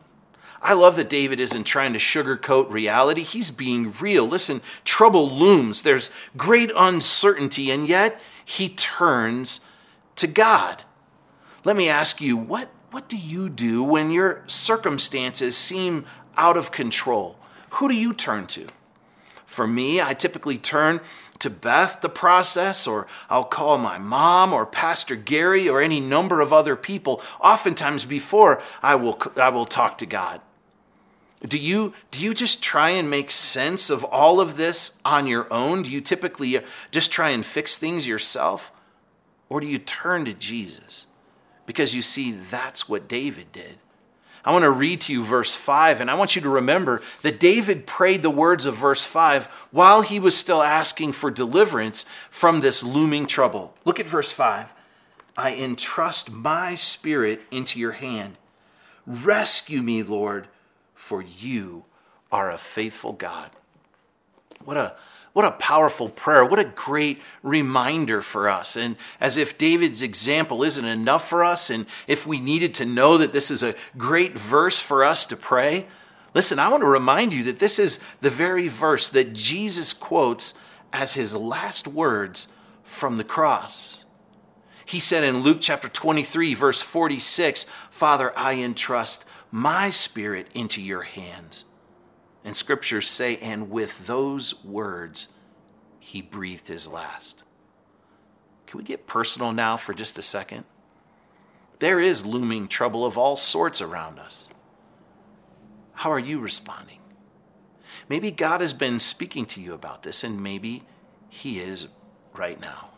I 0.62 0.75
love 0.75 0.95
that 0.97 1.11
David 1.11 1.41
isn't 1.41 1.65
trying 1.65 1.93
to 1.93 1.99
sugarcoat 1.99 2.71
reality. 2.71 3.23
He's 3.23 3.51
being 3.51 3.93
real. 4.01 4.27
Listen, 4.27 4.62
trouble 4.85 5.29
looms, 5.29 5.83
there's 5.83 6.12
great 6.37 6.71
uncertainty, 6.77 7.71
and 7.71 7.89
yet 7.89 8.21
he 8.45 8.69
turns 8.69 9.61
to 10.17 10.29
God. 10.29 10.85
Let 11.65 11.77
me 11.77 11.89
ask 11.89 12.21
you, 12.21 12.37
what, 12.37 12.71
what 12.93 13.09
do 13.09 13.17
you 13.17 13.49
do 13.49 13.83
when 13.83 14.11
your 14.12 14.45
circumstances 14.47 15.57
seem 15.57 16.05
out 16.37 16.57
of 16.57 16.73
control? 16.73 17.37
Who 17.71 17.89
do 17.89 17.95
you 17.95 18.12
turn 18.12 18.47
to? 18.49 18.67
For 19.47 19.67
me, 19.67 20.01
I 20.01 20.15
typically 20.15 20.59
turn 20.59 21.01
to 21.39 21.51
Beth 21.51 22.01
to 22.01 22.09
process, 22.09 22.87
or 22.87 23.07
I'll 23.29 23.45
call 23.45 23.77
my 23.77 23.99
mom 23.99 24.53
or 24.53 24.65
Pastor 24.65 25.17
Gary 25.17 25.69
or 25.69 25.81
any 25.81 26.01
number 26.01 26.41
of 26.41 26.53
other 26.53 26.77
people, 26.77 27.21
oftentimes 27.41 28.05
before 28.05 28.62
I 28.83 28.95
will, 28.95 29.21
I 29.37 29.49
will 29.49 29.67
talk 29.67 29.99
to 29.99 30.07
God. 30.07 30.41
Do 31.47 31.59
you, 31.59 31.93
do 32.12 32.21
you 32.21 32.35
just 32.35 32.62
try 32.62 32.91
and 32.91 33.11
make 33.11 33.31
sense 33.31 33.91
of 33.91 34.05
all 34.05 34.41
of 34.41 34.57
this 34.57 35.01
on 35.05 35.27
your 35.27 35.53
own? 35.53 35.83
Do 35.83 35.91
you 35.91 36.01
typically 36.01 36.57
uh, 36.57 36.62
just 36.93 37.11
try 37.11 37.31
and 37.31 37.45
fix 37.45 37.77
things 37.77 38.07
yourself? 38.07 38.71
Or 39.49 39.61
do 39.61 39.67
you 39.67 39.79
turn 39.79 40.25
to 40.27 40.35
Jesus? 40.35 41.09
Because 41.67 41.95
you 41.95 42.03
see, 42.03 42.31
that's 42.31 42.89
what 42.89 43.09
David 43.09 43.51
did. 43.51 43.79
I 44.45 44.53
want 44.53 44.65
to 44.65 44.71
read 44.71 45.01
to 45.03 45.13
you 45.13 45.23
verse 45.23 45.55
5, 45.55 46.01
and 46.01 46.11
I 46.11 46.15
want 46.15 46.35
you 46.35 46.43
to 46.43 46.49
remember 46.49 47.01
that 47.23 47.39
David 47.39 47.87
prayed 47.87 48.23
the 48.23 48.31
words 48.31 48.67
of 48.67 48.77
verse 48.77 49.05
5 49.05 49.47
while 49.71 50.03
he 50.03 50.19
was 50.19 50.37
still 50.37 50.63
asking 50.63 51.13
for 51.13 51.31
deliverance 51.31 52.05
from 52.29 52.61
this 52.61 52.83
looming 52.83 53.27
trouble. 53.27 53.77
Look 53.85 54.01
at 54.01 54.09
verse 54.09 54.33
5. 54.33 54.75
I 55.37 55.55
entrust 55.55 56.31
my 56.31 56.75
spirit 56.75 57.43
into 57.51 57.79
your 57.79 57.93
hand. 57.93 58.37
Rescue 59.07 59.83
me, 59.83 60.03
Lord, 60.03 60.49
for 60.95 61.23
you 61.23 61.85
are 62.31 62.51
a 62.51 62.59
faithful 62.59 63.13
God. 63.13 63.51
What 64.65 64.77
a 64.77 64.97
what 65.33 65.47
a 65.47 65.53
powerful 65.53 66.09
prayer. 66.09 66.45
What 66.45 66.59
a 66.59 66.65
great 66.65 67.21
reminder 67.43 68.21
for 68.21 68.49
us. 68.49 68.77
And 68.77 68.97
as 69.21 69.37
if 69.37 69.57
David's 69.57 70.03
example 70.03 70.62
isn't 70.62 70.85
enough 70.85 71.27
for 71.27 71.43
us, 71.43 71.71
and 71.71 71.87
if 72.07 72.27
we 72.27 72.39
needed 72.39 72.75
to 72.75 72.85
know 72.85 73.17
that 73.17 73.33
this 73.33 73.51
is 73.51 73.62
a 73.62 73.75
great 73.97 74.39
verse 74.39 74.79
for 74.79 75.03
us 75.05 75.25
to 75.27 75.37
pray, 75.37 75.87
listen, 76.35 76.59
I 76.59 76.69
want 76.69 76.83
to 76.83 76.89
remind 76.89 77.33
you 77.33 77.43
that 77.45 77.61
this 77.61 77.79
is 77.79 77.99
the 78.21 78.31
very 78.31 78.69
verse 78.69 79.09
that 79.09 79.33
Jesus 79.33 79.95
quotes 79.95 80.53
as 80.93 81.15
his 81.15 81.35
last 81.35 81.89
words 81.89 82.53
from 82.85 83.17
the 83.17 83.25
cross. 83.25 84.05
He 84.85 85.01
said 85.01 85.25
in 85.25 85.43
Luke 85.43 85.59
chapter 85.61 85.89
23, 85.89 86.53
verse 86.53 86.83
46, 86.83 87.65
Father, 87.91 88.33
I 88.37 88.55
entrust 88.55 89.25
my 89.51 89.89
spirit 89.89 90.49
into 90.55 90.83
your 90.83 91.03
hands. 91.03 91.65
And 92.45 92.57
scriptures 92.57 93.09
say, 93.09 93.37
and 93.37 93.71
with 93.71 94.07
those 94.07 94.65
words, 94.65 95.29
he 96.01 96.21
breathed 96.21 96.69
his 96.69 96.89
last. 96.89 97.45
Can 98.67 98.79
we 98.79 98.85
get 98.85 99.07
personal 99.07 99.53
now 99.53 99.77
for 99.77 99.95
just 99.95 100.19
a 100.19 100.23
second? 100.23 100.65
There 101.79 102.01
is 102.01 102.27
looming 102.27 102.69
trouble 102.69 103.05
of 103.05 103.19
all 103.19 103.37
sorts 103.37 103.81
around 103.81 104.19
us. 104.19 104.49
How 105.95 106.11
are 106.11 106.19
you 106.19 106.41
responding? 106.41 106.99
Maybe 108.09 108.31
God 108.31 108.61
has 108.61 108.73
been 108.73 108.99
speaking 108.99 109.47
to 109.47 109.61
you 109.61 109.75
about 109.75 110.03
this, 110.03 110.25
and 110.25 110.43
maybe 110.43 110.83
He 111.29 111.61
is 111.61 111.89
right 112.35 112.61
now. 112.61 112.91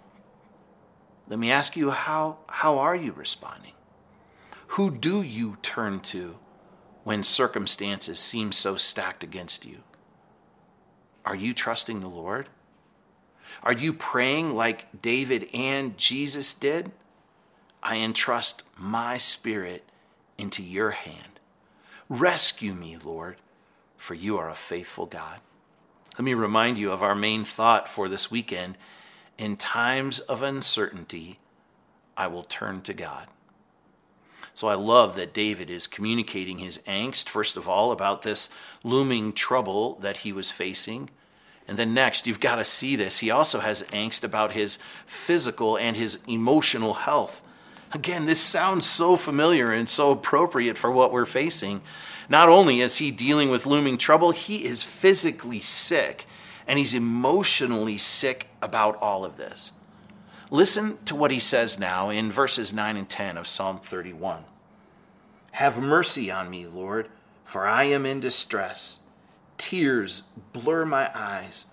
Let 1.29 1.39
me 1.39 1.51
ask 1.51 1.77
you 1.77 1.91
how, 1.91 2.39
how 2.49 2.79
are 2.79 2.97
you 2.97 3.13
responding? 3.13 3.73
Who 4.69 4.91
do 4.91 5.23
you 5.23 5.57
turn 5.63 6.01
to 6.01 6.37
when 7.05 7.23
circumstances 7.23 8.19
seem 8.19 8.51
so 8.51 8.77
stacked 8.77 9.23
against 9.23 9.65
you? 9.65 9.79
Are 11.25 11.37
you 11.37 11.55
trusting 11.55 12.01
the 12.01 12.09
Lord? 12.09 12.49
Are 13.63 13.73
you 13.73 13.93
praying 13.93 14.55
like 14.55 15.01
David 15.01 15.49
and 15.55 15.97
Jesus 15.97 16.53
did? 16.55 16.91
I 17.83 17.99
entrust 17.99 18.63
my 18.77 19.19
spirit 19.19 19.85
into 20.37 20.63
your 20.63 20.91
hand. 20.91 21.41
Rescue 22.09 22.75
me, 22.75 22.97
Lord, 23.03 23.37
for 23.97 24.15
you 24.15 24.37
are 24.39 24.51
a 24.51 24.55
faithful 24.55 25.07
God. 25.07 25.41
Let 26.15 26.25
me 26.25 26.35
remind 26.35 26.79
you 26.79 26.93
of 26.93 27.03
our 27.03 27.15
main 27.15 27.45
thought 27.45 27.89
for 27.89 28.09
this 28.09 28.31
weekend. 28.31 28.77
In 29.37 29.57
times 29.57 30.21
of 30.21 30.43
uncertainty, 30.43 31.39
I 32.17 32.29
will 32.29 32.45
turn 32.45 32.83
to 32.83 32.95
God. 32.95 33.27
So 34.55 34.69
I 34.69 34.75
love 34.75 35.17
that 35.17 35.35
David 35.35 35.69
is 35.69 35.89
communicating 35.89 36.59
his 36.59 36.79
angst, 36.87 37.29
first 37.29 37.57
of 37.57 37.69
all, 37.69 37.91
about 37.91 38.23
this 38.23 38.49
looming 38.85 39.33
trouble 39.33 39.97
that 39.97 40.19
he 40.19 40.33
was 40.33 40.53
facing. 40.53 41.11
And 41.67 41.77
then 41.77 41.93
next, 41.93 42.27
you've 42.27 42.41
got 42.41 42.57
to 42.57 42.65
see 42.65 42.95
this. 42.95 43.19
He 43.19 43.31
also 43.31 43.61
has 43.61 43.83
angst 43.85 44.23
about 44.23 44.53
his 44.53 44.79
physical 45.07 45.77
and 45.77 45.97
his 45.97 46.21
emotional 46.29 46.95
health. 46.95 47.43
Again, 47.93 48.27
this 48.27 48.41
sounds 48.41 48.87
so 48.87 49.17
familiar 49.17 49.73
and 49.73 49.89
so 49.89 50.13
appropriate 50.13 50.79
for 50.79 50.91
what 50.91 51.13
we're 51.13 51.25
facing. 51.25 51.81
Not 52.29 52.49
only 52.49 52.81
is 52.81 52.99
he 52.99 53.11
dealing 53.11 53.51
with 53.51 53.67
looming 53.67 53.99
trouble, 53.99 54.31
he 54.31 54.65
is 54.65 54.83
physically 54.83 55.61
sick 55.61 56.27
and 56.67 56.79
he's 56.79 56.95
emotionally 56.95 57.99
sick 57.99 58.49
about 58.63 58.97
all 59.01 59.25
of 59.25 59.37
this. 59.37 59.73
Listen 60.51 60.99
to 61.05 61.15
what 61.15 61.31
he 61.31 61.39
says 61.39 61.79
now 61.79 62.11
in 62.11 62.31
verses 62.31 62.73
9 62.73 62.97
and 62.97 63.09
10 63.09 63.37
of 63.37 63.47
Psalm 63.47 63.79
31. 63.79 64.45
Have 65.53 65.81
mercy 65.81 66.31
on 66.31 66.51
me, 66.51 66.67
Lord, 66.67 67.09
for 67.45 67.67
I 67.67 67.85
am 67.85 68.05
in 68.05 68.21
distress. 68.21 69.01
Tears 69.57 70.23
blur 70.53 70.85
my 70.85 71.11
eyes. 71.15 71.67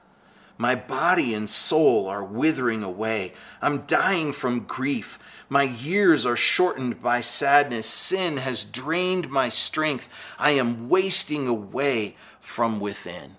My 0.58 0.76
body 0.76 1.34
and 1.34 1.50
soul 1.50 2.08
are 2.08 2.24
withering 2.24 2.84
away. 2.84 3.34
I'm 3.64 3.82
dying 3.88 4.32
from 4.32 4.60
grief. 4.60 5.18
My 5.50 5.64
years 5.64 6.24
are 6.24 6.36
shortened 6.36 7.02
by 7.02 7.22
sadness. 7.22 7.88
Sin 7.88 8.38
has 8.38 8.64
drained 8.64 9.32
my 9.32 9.50
strength. 9.50 10.36
I 10.38 10.52
am 10.52 10.88
wasting 10.88 11.48
away 11.48 12.16
from 12.40 12.80
within. 12.80 13.38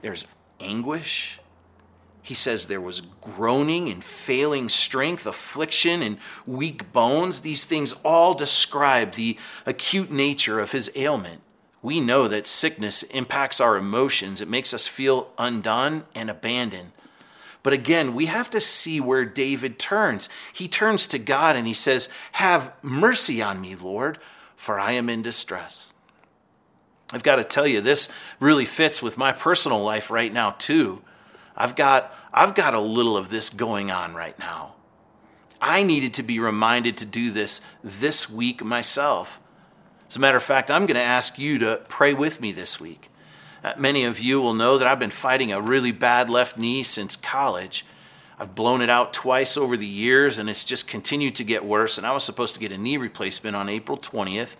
There's 0.00 0.26
anguish. 0.58 1.39
He 2.30 2.34
says 2.34 2.66
there 2.66 2.80
was 2.80 3.00
groaning 3.20 3.88
and 3.88 4.04
failing 4.04 4.68
strength, 4.68 5.26
affliction 5.26 6.00
and 6.00 6.16
weak 6.46 6.92
bones. 6.92 7.40
These 7.40 7.64
things 7.64 7.92
all 8.04 8.34
describe 8.34 9.14
the 9.14 9.36
acute 9.66 10.12
nature 10.12 10.60
of 10.60 10.70
his 10.70 10.92
ailment. 10.94 11.40
We 11.82 11.98
know 11.98 12.28
that 12.28 12.46
sickness 12.46 13.02
impacts 13.02 13.60
our 13.60 13.76
emotions, 13.76 14.40
it 14.40 14.46
makes 14.46 14.72
us 14.72 14.86
feel 14.86 15.32
undone 15.38 16.04
and 16.14 16.30
abandoned. 16.30 16.92
But 17.64 17.72
again, 17.72 18.14
we 18.14 18.26
have 18.26 18.48
to 18.50 18.60
see 18.60 19.00
where 19.00 19.24
David 19.24 19.80
turns. 19.80 20.28
He 20.52 20.68
turns 20.68 21.08
to 21.08 21.18
God 21.18 21.56
and 21.56 21.66
he 21.66 21.74
says, 21.74 22.08
Have 22.30 22.72
mercy 22.80 23.42
on 23.42 23.60
me, 23.60 23.74
Lord, 23.74 24.18
for 24.54 24.78
I 24.78 24.92
am 24.92 25.10
in 25.10 25.22
distress. 25.22 25.92
I've 27.12 27.24
got 27.24 27.36
to 27.36 27.44
tell 27.44 27.66
you, 27.66 27.80
this 27.80 28.08
really 28.38 28.66
fits 28.66 29.02
with 29.02 29.18
my 29.18 29.32
personal 29.32 29.82
life 29.82 30.12
right 30.12 30.32
now, 30.32 30.52
too. 30.52 31.02
I've 31.56 31.74
got, 31.74 32.14
I've 32.32 32.54
got 32.54 32.74
a 32.74 32.80
little 32.80 33.16
of 33.16 33.28
this 33.28 33.50
going 33.50 33.90
on 33.90 34.14
right 34.14 34.38
now. 34.38 34.74
I 35.60 35.82
needed 35.82 36.14
to 36.14 36.22
be 36.22 36.38
reminded 36.38 36.96
to 36.98 37.04
do 37.04 37.30
this 37.30 37.60
this 37.82 38.30
week 38.30 38.64
myself. 38.64 39.40
As 40.08 40.16
a 40.16 40.20
matter 40.20 40.38
of 40.38 40.42
fact, 40.42 40.70
I'm 40.70 40.86
going 40.86 40.96
to 40.96 41.02
ask 41.02 41.38
you 41.38 41.58
to 41.58 41.82
pray 41.88 42.14
with 42.14 42.40
me 42.40 42.52
this 42.52 42.80
week. 42.80 43.10
Uh, 43.62 43.74
many 43.76 44.04
of 44.04 44.20
you 44.20 44.40
will 44.40 44.54
know 44.54 44.78
that 44.78 44.88
I've 44.88 44.98
been 44.98 45.10
fighting 45.10 45.52
a 45.52 45.60
really 45.60 45.92
bad 45.92 46.30
left 46.30 46.56
knee 46.56 46.82
since 46.82 47.14
college. 47.14 47.84
I've 48.38 48.54
blown 48.54 48.80
it 48.80 48.88
out 48.88 49.12
twice 49.12 49.56
over 49.58 49.76
the 49.76 49.86
years, 49.86 50.38
and 50.38 50.48
it's 50.48 50.64
just 50.64 50.88
continued 50.88 51.34
to 51.36 51.44
get 51.44 51.64
worse. 51.64 51.98
And 51.98 52.06
I 52.06 52.12
was 52.12 52.24
supposed 52.24 52.54
to 52.54 52.60
get 52.60 52.72
a 52.72 52.78
knee 52.78 52.96
replacement 52.96 53.54
on 53.54 53.68
April 53.68 53.98
20th, 53.98 54.56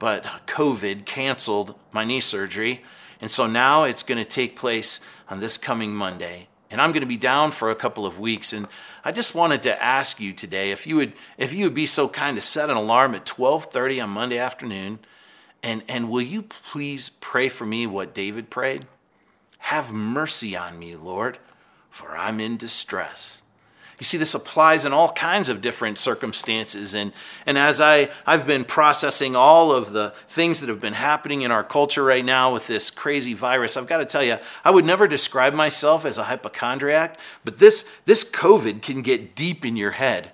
but 0.00 0.24
COVID 0.46 1.04
canceled 1.04 1.78
my 1.92 2.04
knee 2.04 2.20
surgery. 2.20 2.82
And 3.20 3.30
so 3.30 3.46
now 3.46 3.84
it's 3.84 4.02
going 4.02 4.18
to 4.18 4.24
take 4.24 4.56
place 4.56 5.00
on 5.30 5.38
this 5.38 5.56
coming 5.56 5.94
Monday. 5.94 6.48
And 6.74 6.82
I'm 6.82 6.90
going 6.90 7.02
to 7.02 7.06
be 7.06 7.16
down 7.16 7.52
for 7.52 7.70
a 7.70 7.76
couple 7.76 8.04
of 8.04 8.18
weeks. 8.18 8.52
And 8.52 8.66
I 9.04 9.12
just 9.12 9.32
wanted 9.32 9.62
to 9.62 9.80
ask 9.80 10.18
you 10.18 10.32
today 10.32 10.72
if 10.72 10.86
you 10.86 10.96
would, 10.96 11.12
if 11.38 11.54
you 11.54 11.64
would 11.64 11.74
be 11.74 11.86
so 11.86 12.08
kind 12.08 12.36
to 12.36 12.42
set 12.42 12.68
an 12.68 12.76
alarm 12.76 13.14
at 13.14 13.24
12:30 13.24 14.02
on 14.02 14.10
Monday 14.10 14.38
afternoon 14.38 14.98
and, 15.62 15.82
and 15.88 16.10
will 16.10 16.20
you 16.20 16.42
please 16.42 17.08
pray 17.20 17.48
for 17.48 17.64
me 17.64 17.86
what 17.86 18.12
David 18.12 18.50
prayed? 18.50 18.86
Have 19.58 19.94
mercy 19.94 20.54
on 20.54 20.78
me, 20.78 20.94
Lord, 20.94 21.38
for 21.88 22.18
I'm 22.18 22.38
in 22.38 22.58
distress. 22.58 23.40
You 23.98 24.04
see, 24.04 24.18
this 24.18 24.34
applies 24.34 24.84
in 24.84 24.92
all 24.92 25.12
kinds 25.12 25.48
of 25.48 25.60
different 25.60 25.98
circumstances. 25.98 26.94
And, 26.94 27.12
and 27.46 27.56
as 27.56 27.80
I, 27.80 28.10
I've 28.26 28.46
been 28.46 28.64
processing 28.64 29.36
all 29.36 29.72
of 29.72 29.92
the 29.92 30.10
things 30.10 30.60
that 30.60 30.68
have 30.68 30.80
been 30.80 30.94
happening 30.94 31.42
in 31.42 31.52
our 31.52 31.62
culture 31.62 32.02
right 32.02 32.24
now 32.24 32.52
with 32.52 32.66
this 32.66 32.90
crazy 32.90 33.34
virus, 33.34 33.76
I've 33.76 33.86
got 33.86 33.98
to 33.98 34.04
tell 34.04 34.24
you, 34.24 34.38
I 34.64 34.72
would 34.72 34.84
never 34.84 35.06
describe 35.06 35.54
myself 35.54 36.04
as 36.04 36.18
a 36.18 36.24
hypochondriac, 36.24 37.18
but 37.44 37.58
this, 37.58 37.88
this 38.04 38.28
COVID 38.28 38.82
can 38.82 39.02
get 39.02 39.36
deep 39.36 39.64
in 39.64 39.76
your 39.76 39.92
head. 39.92 40.32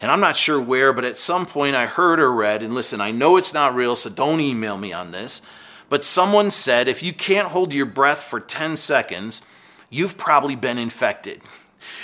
And 0.00 0.10
I'm 0.10 0.20
not 0.20 0.36
sure 0.36 0.60
where, 0.60 0.92
but 0.92 1.04
at 1.04 1.16
some 1.16 1.46
point 1.46 1.76
I 1.76 1.86
heard 1.86 2.20
or 2.20 2.32
read, 2.32 2.62
and 2.62 2.74
listen, 2.74 3.00
I 3.00 3.10
know 3.10 3.36
it's 3.36 3.54
not 3.54 3.74
real, 3.74 3.96
so 3.96 4.10
don't 4.10 4.40
email 4.40 4.76
me 4.76 4.92
on 4.92 5.12
this, 5.12 5.42
but 5.88 6.04
someone 6.04 6.50
said 6.50 6.88
if 6.88 7.02
you 7.02 7.12
can't 7.12 7.48
hold 7.48 7.72
your 7.72 7.86
breath 7.86 8.22
for 8.22 8.40
10 8.40 8.76
seconds, 8.76 9.42
you've 9.90 10.16
probably 10.16 10.56
been 10.56 10.78
infected. 10.78 11.42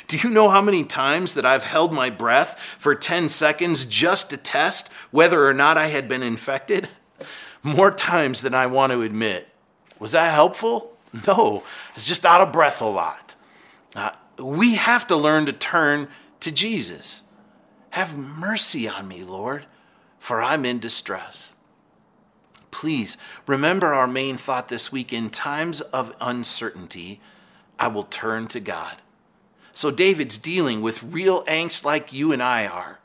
Do 0.08 0.16
you 0.16 0.30
know 0.30 0.49
how 0.49 0.60
many 0.60 0.84
times 0.84 1.34
that 1.34 1.46
I've 1.46 1.64
held 1.64 1.92
my 1.92 2.10
breath 2.10 2.58
for 2.78 2.94
10 2.94 3.28
seconds 3.28 3.84
just 3.84 4.30
to 4.30 4.37
test 4.37 4.88
whether 5.10 5.46
or 5.46 5.54
not 5.54 5.78
I 5.78 5.88
had 5.88 6.08
been 6.08 6.22
infected? 6.22 6.88
More 7.62 7.90
times 7.90 8.42
than 8.42 8.54
I 8.54 8.66
want 8.66 8.92
to 8.92 9.02
admit. 9.02 9.49
Was 9.99 10.12
that 10.12 10.32
helpful? 10.32 10.96
No, 11.26 11.64
it's 11.94 12.06
just 12.06 12.25
out 12.25 12.40
of 12.40 12.52
breath 12.52 12.80
a 12.80 12.87
lot. 12.87 13.34
Uh, 13.96 14.12
we 14.38 14.76
have 14.76 15.06
to 15.08 15.16
learn 15.16 15.46
to 15.46 15.52
turn 15.52 16.08
to 16.38 16.52
Jesus. 16.52 17.25
Have 17.90 18.16
mercy 18.16 18.88
on 18.88 19.08
me, 19.08 19.25
Lord, 19.25 19.66
for 20.18 20.40
I'm 20.40 20.64
in 20.64 20.78
distress. 20.78 21.52
Please 22.70 23.18
remember 23.46 23.92
our 23.92 24.06
main 24.06 24.37
thought 24.37 24.68
this 24.68 24.92
week 24.92 25.12
in 25.12 25.28
times 25.30 25.80
of 25.80 26.14
uncertainty, 26.20 27.20
I 27.78 27.88
will 27.88 28.04
turn 28.04 28.46
to 28.49 28.60
God. 28.60 28.96
So 29.80 29.90
David's 29.90 30.37
dealing 30.37 30.82
with 30.82 31.02
real 31.02 31.42
angst 31.44 31.87
like 31.87 32.12
you 32.12 32.32
and 32.32 32.42
I 32.42 32.66
are 32.66 33.00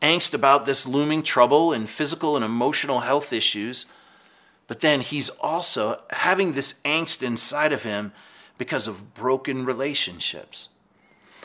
angst 0.00 0.32
about 0.32 0.66
this 0.66 0.86
looming 0.86 1.24
trouble 1.24 1.72
and 1.72 1.90
physical 1.90 2.36
and 2.36 2.44
emotional 2.44 3.00
health 3.00 3.32
issues. 3.32 3.86
But 4.68 4.82
then 4.82 5.00
he's 5.00 5.30
also 5.30 6.00
having 6.10 6.52
this 6.52 6.74
angst 6.84 7.24
inside 7.24 7.72
of 7.72 7.82
him 7.82 8.12
because 8.56 8.86
of 8.86 9.14
broken 9.14 9.64
relationships. 9.64 10.68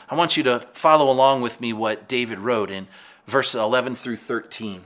I 0.08 0.14
want 0.14 0.36
you 0.36 0.44
to 0.44 0.60
follow 0.74 1.10
along 1.10 1.40
with 1.40 1.60
me 1.60 1.72
what 1.72 2.06
David 2.06 2.38
wrote 2.38 2.70
in 2.70 2.86
verse 3.26 3.56
11 3.56 3.96
through 3.96 4.14
13. 4.14 4.84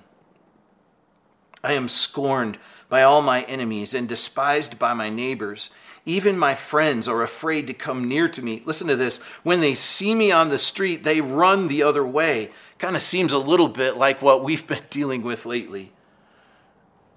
I 1.62 1.75
am 1.75 1.87
scorned 1.87 2.56
by 2.88 3.02
all 3.02 3.20
my 3.20 3.42
enemies 3.42 3.92
and 3.92 4.08
despised 4.08 4.78
by 4.78 4.94
my 4.94 5.11
neighbors. 5.11 5.70
Even 6.04 6.37
my 6.37 6.54
friends 6.54 7.06
are 7.06 7.23
afraid 7.23 7.68
to 7.68 7.75
come 7.75 8.09
near 8.09 8.28
to 8.28 8.42
me. 8.42 8.62
Listen 8.64 8.88
to 8.88 8.97
this. 8.97 9.18
When 9.44 9.61
they 9.61 9.75
see 9.75 10.14
me 10.14 10.32
on 10.32 10.49
the 10.49 10.59
street, 10.59 11.04
they 11.04 11.21
run 11.21 11.68
the 11.68 11.82
other 11.82 12.04
way. 12.04 12.50
Kind 12.78 12.97
of 12.97 13.02
seems 13.02 13.32
a 13.32 13.38
little 13.38 13.68
bit 13.68 13.97
like 13.97 14.21
what 14.21 14.42
we've 14.42 14.66
been 14.66 14.82
dealing 14.90 15.23
with 15.23 15.47
lately. 15.47 15.92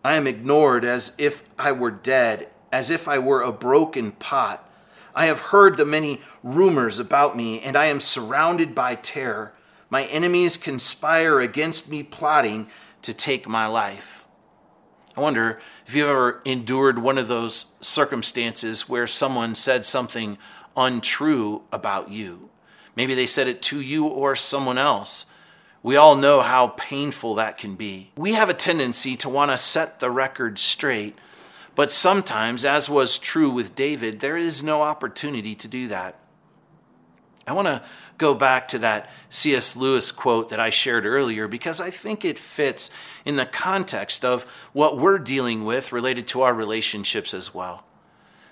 I 0.04 0.16
am 0.16 0.28
ignored 0.28 0.86
as 0.86 1.14
if 1.18 1.42
I 1.58 1.72
were 1.72 1.90
dead, 1.90 2.50
as 2.72 2.92
if 2.92 3.08
I 3.08 3.18
were 3.18 3.42
a 3.42 3.52
broken 3.52 4.12
pot. 4.12 4.70
I 5.16 5.26
have 5.26 5.42
heard 5.42 5.78
the 5.78 5.86
many 5.86 6.22
rumors 6.44 7.00
about 7.00 7.36
me, 7.36 7.62
and 7.62 7.76
I 7.76 7.86
am 7.86 8.00
surrounded 8.00 8.76
by 8.76 8.96
terror. 8.96 9.54
My 9.90 10.04
enemies 10.06 10.58
conspire 10.58 11.40
against 11.40 11.90
me, 11.90 12.04
plotting 12.04 12.68
to 13.02 13.14
take 13.16 13.48
my 13.48 13.66
life. 13.66 14.25
I 15.16 15.22
wonder 15.22 15.60
if 15.88 15.96
you've 15.96 16.10
ever 16.10 16.42
endured 16.46 17.00
one 17.00 17.18
of 17.18 17.28
those 17.28 17.66
circumstances 17.80 18.90
where 18.90 19.08
someone 19.08 19.56
said 19.56 19.86
something 19.86 20.38
untrue 20.76 21.64
about 21.72 22.10
you. 22.10 22.50
Maybe 22.96 23.14
they 23.14 23.28
said 23.28 23.48
it 23.48 23.62
to 23.64 23.82
you 23.82 24.08
or 24.08 24.36
someone 24.36 24.78
else. 24.78 25.26
We 25.84 25.96
all 25.96 26.16
know 26.16 26.42
how 26.42 26.70
painful 26.70 27.36
that 27.36 27.58
can 27.58 27.76
be. 27.76 28.12
We 28.18 28.34
have 28.34 28.50
a 28.50 28.54
tendency 28.54 29.16
to 29.18 29.30
want 29.30 29.52
to 29.52 29.58
set 29.58 30.00
the 30.00 30.10
record 30.10 30.60
straight 30.60 31.18
but 31.76 31.92
sometimes, 31.92 32.64
as 32.64 32.90
was 32.90 33.18
true 33.18 33.50
with 33.50 33.76
David, 33.76 34.22
there 34.22 34.38
is 34.38 34.64
no 34.64 34.82
opportunity 34.82 35.56
to 35.56 35.68
do 35.68 35.90
that. 35.90 36.16
I 37.48 37.54
want 37.54 37.68
to 37.68 37.84
go 38.18 38.34
back 38.34 38.68
to 38.70 38.80
that 38.80 39.10
C.S. 39.30 39.76
Lewis 39.76 40.12
quote 40.12 40.50
that 40.50 40.60
I 40.60 40.72
shared 40.72 41.06
earlier 41.06 41.48
because 41.48 41.80
I 41.80 41.92
think 41.92 42.26
it 42.26 42.40
fits 42.40 42.90
in 43.24 43.36
the 43.36 43.46
context 43.46 44.26
of 44.26 44.44
what 44.74 44.98
we're 44.98 45.20
dealing 45.20 45.64
with 45.64 45.92
related 45.92 46.28
to 46.30 46.42
our 46.42 46.54
relationships 46.54 47.34
as 47.34 47.54
well. 47.54 47.86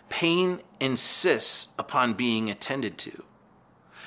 Pain 0.09 0.61
insists 0.79 1.73
upon 1.79 2.13
being 2.13 2.51
attended 2.51 2.99
to. 2.99 3.23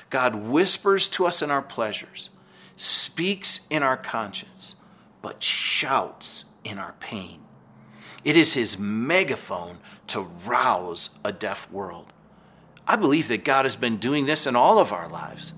God 0.09 0.35
whispers 0.35 1.09
to 1.09 1.25
us 1.25 1.41
in 1.41 1.51
our 1.51 1.61
pleasures, 1.61 2.29
speaks 2.77 3.67
in 3.69 3.83
our 3.83 3.97
conscience, 3.97 4.75
but 5.21 5.43
shouts 5.43 6.45
in 6.63 6.79
our 6.79 6.93
pain. 7.01 7.41
It 8.23 8.37
is 8.37 8.53
his 8.53 8.79
megaphone 8.79 9.79
to 10.07 10.21
rouse 10.21 11.09
a 11.25 11.33
deaf 11.33 11.69
world. 11.71 12.13
I 12.87 12.95
believe 12.95 13.27
that 13.27 13.43
God 13.43 13.65
has 13.65 13.75
been 13.75 13.97
doing 13.97 14.25
this 14.25 14.47
in 14.47 14.55
all 14.55 14.79
of 14.79 14.93
our 14.93 15.09
lives. 15.09 15.53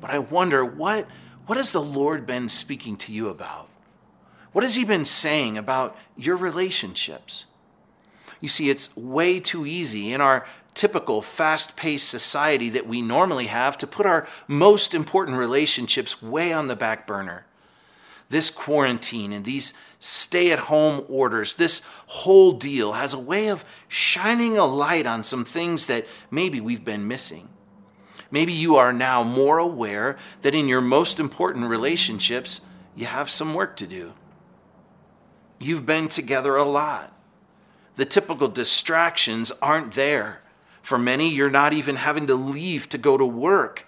But 0.00 0.10
I 0.10 0.18
wonder 0.18 0.64
what, 0.64 1.08
what 1.46 1.58
has 1.58 1.72
the 1.72 1.82
Lord 1.82 2.26
been 2.26 2.48
speaking 2.48 2.96
to 2.98 3.12
you 3.12 3.28
about? 3.28 3.70
What 4.52 4.64
has 4.64 4.74
he 4.74 4.84
been 4.84 5.04
saying 5.04 5.56
about 5.56 5.96
your 6.16 6.36
relationships? 6.36 7.46
You 8.40 8.48
see, 8.48 8.70
it's 8.70 8.96
way 8.96 9.40
too 9.40 9.66
easy 9.66 10.12
in 10.12 10.20
our 10.20 10.46
typical 10.74 11.22
fast 11.22 11.76
paced 11.76 12.08
society 12.08 12.68
that 12.70 12.86
we 12.86 13.02
normally 13.02 13.46
have 13.46 13.76
to 13.78 13.86
put 13.86 14.06
our 14.06 14.28
most 14.46 14.94
important 14.94 15.36
relationships 15.36 16.22
way 16.22 16.52
on 16.52 16.68
the 16.68 16.76
back 16.76 17.06
burner 17.06 17.44
this 18.28 18.50
quarantine 18.50 19.32
and 19.32 19.44
these 19.44 19.72
stay 20.00 20.52
at 20.52 20.58
home 20.60 21.04
orders, 21.08 21.54
this 21.54 21.82
whole 22.06 22.52
deal 22.52 22.92
has 22.92 23.12
a 23.12 23.18
way 23.18 23.48
of 23.48 23.64
shining 23.88 24.58
a 24.58 24.64
light 24.64 25.06
on 25.06 25.22
some 25.22 25.44
things 25.44 25.86
that 25.86 26.06
maybe 26.30 26.60
we've 26.60 26.84
been 26.84 27.08
missing. 27.08 27.48
Maybe 28.30 28.52
you 28.52 28.76
are 28.76 28.92
now 28.92 29.22
more 29.22 29.58
aware 29.58 30.16
that 30.42 30.54
in 30.54 30.68
your 30.68 30.82
most 30.82 31.18
important 31.18 31.66
relationships, 31.66 32.60
you 32.94 33.06
have 33.06 33.30
some 33.30 33.54
work 33.54 33.76
to 33.76 33.86
do. 33.86 34.12
You've 35.58 35.86
been 35.86 36.08
together 36.08 36.56
a 36.56 36.64
lot. 36.64 37.14
The 37.96 38.04
typical 38.04 38.48
distractions 38.48 39.50
aren't 39.62 39.94
there. 39.94 40.42
For 40.82 40.98
many, 40.98 41.28
you're 41.28 41.50
not 41.50 41.72
even 41.72 41.96
having 41.96 42.26
to 42.28 42.34
leave 42.34 42.88
to 42.90 42.98
go 42.98 43.16
to 43.16 43.26
work 43.26 43.84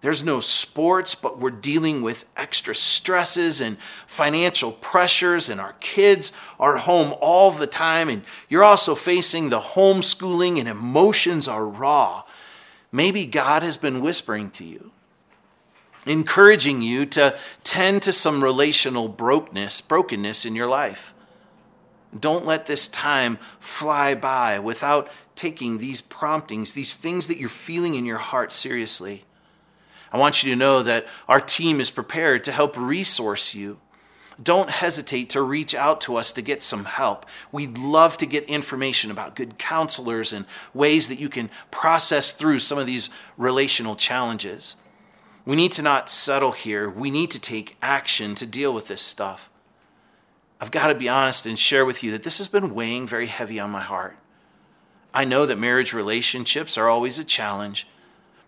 there's 0.00 0.22
no 0.22 0.40
sports, 0.40 1.14
but 1.14 1.38
we're 1.38 1.50
dealing 1.50 2.00
with 2.00 2.24
extra 2.36 2.74
stresses 2.74 3.60
and 3.60 3.78
financial 4.06 4.72
pressures, 4.72 5.50
and 5.50 5.60
our 5.60 5.74
kids 5.74 6.32
are 6.58 6.78
home 6.78 7.14
all 7.20 7.50
the 7.50 7.66
time, 7.66 8.08
and 8.08 8.22
you're 8.48 8.64
also 8.64 8.94
facing 8.94 9.50
the 9.50 9.60
homeschooling, 9.60 10.58
and 10.58 10.68
emotions 10.68 11.46
are 11.46 11.66
raw. 11.66 12.22
Maybe 12.90 13.26
God 13.26 13.62
has 13.62 13.76
been 13.76 14.00
whispering 14.00 14.50
to 14.52 14.64
you, 14.64 14.90
encouraging 16.06 16.80
you 16.80 17.04
to 17.06 17.38
tend 17.62 18.02
to 18.02 18.12
some 18.12 18.42
relational 18.42 19.06
brokenness, 19.06 19.82
brokenness 19.82 20.46
in 20.46 20.54
your 20.54 20.66
life. 20.66 21.12
Don't 22.18 22.46
let 22.46 22.66
this 22.66 22.88
time 22.88 23.36
fly 23.60 24.14
by 24.14 24.58
without 24.58 25.10
taking 25.36 25.78
these 25.78 26.00
promptings, 26.00 26.72
these 26.72 26.96
things 26.96 27.28
that 27.28 27.38
you're 27.38 27.50
feeling 27.50 27.94
in 27.94 28.06
your 28.06 28.18
heart 28.18 28.50
seriously. 28.50 29.24
I 30.12 30.18
want 30.18 30.42
you 30.42 30.50
to 30.50 30.56
know 30.56 30.82
that 30.82 31.06
our 31.28 31.40
team 31.40 31.80
is 31.80 31.90
prepared 31.90 32.44
to 32.44 32.52
help 32.52 32.76
resource 32.76 33.54
you. 33.54 33.78
Don't 34.42 34.70
hesitate 34.70 35.30
to 35.30 35.42
reach 35.42 35.74
out 35.74 36.00
to 36.02 36.16
us 36.16 36.32
to 36.32 36.42
get 36.42 36.62
some 36.62 36.86
help. 36.86 37.26
We'd 37.52 37.76
love 37.76 38.16
to 38.18 38.26
get 38.26 38.44
information 38.44 39.10
about 39.10 39.36
good 39.36 39.58
counselors 39.58 40.32
and 40.32 40.46
ways 40.72 41.08
that 41.08 41.20
you 41.20 41.28
can 41.28 41.50
process 41.70 42.32
through 42.32 42.60
some 42.60 42.78
of 42.78 42.86
these 42.86 43.10
relational 43.36 43.96
challenges. 43.96 44.76
We 45.44 45.56
need 45.56 45.72
to 45.72 45.82
not 45.82 46.08
settle 46.08 46.52
here. 46.52 46.88
We 46.88 47.10
need 47.10 47.30
to 47.32 47.40
take 47.40 47.76
action 47.82 48.34
to 48.36 48.46
deal 48.46 48.72
with 48.72 48.88
this 48.88 49.02
stuff. 49.02 49.50
I've 50.60 50.70
got 50.70 50.88
to 50.88 50.94
be 50.94 51.08
honest 51.08 51.46
and 51.46 51.58
share 51.58 51.84
with 51.84 52.02
you 52.02 52.10
that 52.12 52.22
this 52.22 52.38
has 52.38 52.48
been 52.48 52.74
weighing 52.74 53.06
very 53.06 53.26
heavy 53.26 53.58
on 53.58 53.70
my 53.70 53.80
heart. 53.80 54.16
I 55.12 55.24
know 55.24 55.46
that 55.46 55.58
marriage 55.58 55.92
relationships 55.92 56.78
are 56.78 56.88
always 56.88 57.18
a 57.18 57.24
challenge. 57.24 57.86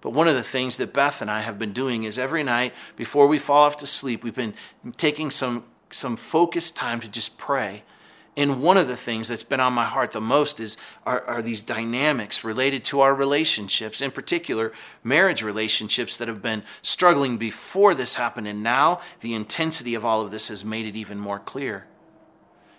But 0.02 0.10
one 0.10 0.28
of 0.28 0.34
the 0.34 0.42
things 0.42 0.76
that 0.76 0.92
Beth 0.92 1.22
and 1.22 1.30
I 1.30 1.40
have 1.40 1.58
been 1.58 1.72
doing 1.72 2.02
is 2.02 2.18
every 2.18 2.42
night 2.42 2.74
before 2.96 3.28
we 3.28 3.38
fall 3.38 3.64
off 3.64 3.78
to 3.78 3.86
sleep, 3.86 4.22
we've 4.22 4.34
been 4.34 4.54
taking 4.98 5.30
some, 5.30 5.64
some 5.90 6.16
focused 6.16 6.76
time 6.76 7.00
to 7.00 7.08
just 7.08 7.38
pray. 7.38 7.84
And 8.36 8.62
one 8.62 8.78
of 8.78 8.88
the 8.88 8.96
things 8.96 9.28
that's 9.28 9.44
been 9.44 9.60
on 9.60 9.74
my 9.74 9.84
heart 9.84 10.12
the 10.12 10.20
most 10.20 10.58
is 10.58 10.76
are, 11.06 11.22
are 11.26 11.40
these 11.40 11.62
dynamics 11.62 12.42
related 12.42 12.82
to 12.86 13.00
our 13.00 13.14
relationships, 13.14 14.00
in 14.00 14.10
particular 14.10 14.72
marriage 15.04 15.42
relationships 15.42 16.16
that 16.16 16.28
have 16.28 16.42
been 16.42 16.64
struggling 16.80 17.36
before 17.36 17.94
this 17.94 18.14
happened. 18.14 18.48
And 18.48 18.62
now 18.62 19.00
the 19.20 19.34
intensity 19.34 19.94
of 19.94 20.04
all 20.04 20.20
of 20.22 20.30
this 20.30 20.48
has 20.48 20.64
made 20.64 20.86
it 20.86 20.96
even 20.96 21.20
more 21.20 21.38
clear. 21.38 21.86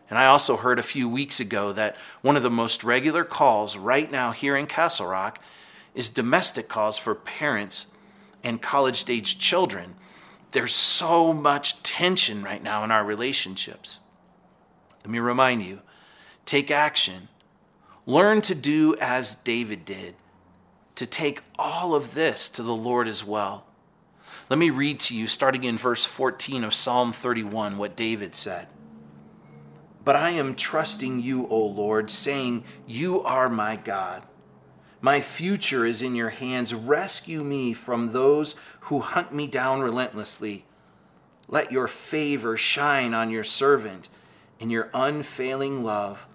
And 0.10 0.20
I 0.20 0.26
also 0.26 0.58
heard 0.58 0.80
a 0.80 0.84
few 0.84 1.08
weeks 1.08 1.40
ago 1.40 1.72
that 1.72 1.96
one 2.22 2.36
of 2.36 2.44
the 2.44 2.50
most 2.50 2.84
regular 2.84 3.24
calls 3.24 3.78
right 3.78 4.12
now 4.12 4.32
here 4.32 4.58
in 4.58 4.68
Castle 4.68 5.08
Rock 5.08 5.42
is 5.96 6.10
domestic 6.10 6.68
calls 6.68 6.98
for 6.98 7.16
parents 7.16 7.88
and 8.44 8.62
college 8.62 9.10
age 9.10 9.40
children. 9.40 9.96
There's 10.52 10.74
so 10.74 11.34
much 11.34 11.82
tension 11.84 12.44
right 12.44 12.62
now 12.62 12.84
in 12.84 12.92
our 12.92 13.04
relationships. 13.04 14.00
Let 15.04 15.10
me 15.10 15.20
remind 15.20 15.64
you 15.64 15.82
take 16.46 16.72
action. 16.72 17.30
Learn 18.06 18.42
to 18.42 18.56
do 18.56 18.96
as 19.00 19.36
David 19.36 19.86
did, 19.86 20.16
to 20.96 21.06
take 21.06 21.42
all 21.58 21.96
of 21.96 22.14
this 22.14 22.50
to 22.50 22.62
the 22.62 22.76
Lord 22.76 23.08
as 23.08 23.24
well. 23.24 23.66
Let 24.50 24.60
me 24.60 24.70
read 24.70 25.00
to 25.02 25.16
you, 25.16 25.28
starting 25.28 25.64
in 25.64 25.78
verse 25.78 26.04
14 26.04 26.66
of 26.66 26.74
Psalm 26.74 27.14
31, 27.14 27.78
what 27.78 27.96
David 27.96 28.36
said. 28.36 28.68
But 30.04 30.18
I 30.18 30.32
am 30.32 30.56
trusting 30.56 31.22
you, 31.22 31.48
O 31.48 31.66
Lord, 31.66 32.12
saying, 32.12 32.66
You 32.86 33.22
are 33.24 33.50
my 33.50 33.78
God. 33.78 34.24
My 35.04 35.20
future 35.20 35.86
is 35.86 36.02
in 36.02 36.16
your 36.16 36.30
hands. 36.30 36.74
Rescue 36.74 37.44
me 37.44 37.74
from 37.74 38.14
those 38.14 38.56
who 38.84 39.00
hunt 39.00 39.34
me 39.34 39.48
down 39.48 39.82
relentlessly. 39.82 40.64
Let 41.50 41.74
your 41.74 41.90
favor 41.90 42.56
shine 42.56 43.14
on 43.14 43.30
your 43.30 43.44
servant. 43.44 44.08
In 44.62 44.70
your 44.70 44.90
unfailing 44.94 45.84
love, 45.84 46.26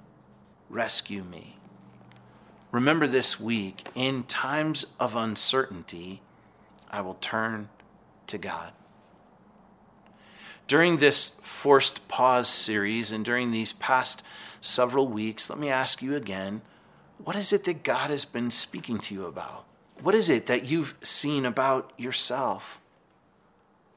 rescue 0.69 1.25
me. 1.25 1.57
Remember 2.71 3.07
this 3.07 3.41
week, 3.41 3.89
in 3.95 4.25
times 4.25 4.85
of 5.01 5.17
uncertainty, 5.17 6.21
I 6.91 7.01
will 7.01 7.15
turn 7.15 7.71
to 8.27 8.37
God. 8.37 8.73
During 10.67 10.99
this 10.99 11.37
forced 11.43 12.07
pause 12.07 12.49
series 12.49 13.13
and 13.13 13.25
during 13.25 13.51
these 13.51 13.73
past 13.73 14.23
several 14.61 15.09
weeks, 15.09 15.49
let 15.49 15.59
me 15.59 15.71
ask 15.71 16.03
you 16.03 16.15
again 16.15 16.61
what 17.25 17.37
is 17.37 17.53
it 17.53 17.65
that 17.65 17.83
God 17.83 18.11
has 18.11 18.25
been 18.25 18.51
speaking 18.51 18.99
to 18.99 19.15
you 19.15 19.27
about? 19.27 19.65
What 20.01 20.15
is 20.15 20.29
it 20.29 20.47
that 20.47 20.67
you've 20.67 20.95
seen 21.03 21.45
about 21.45 21.93
yourself? 21.97 22.81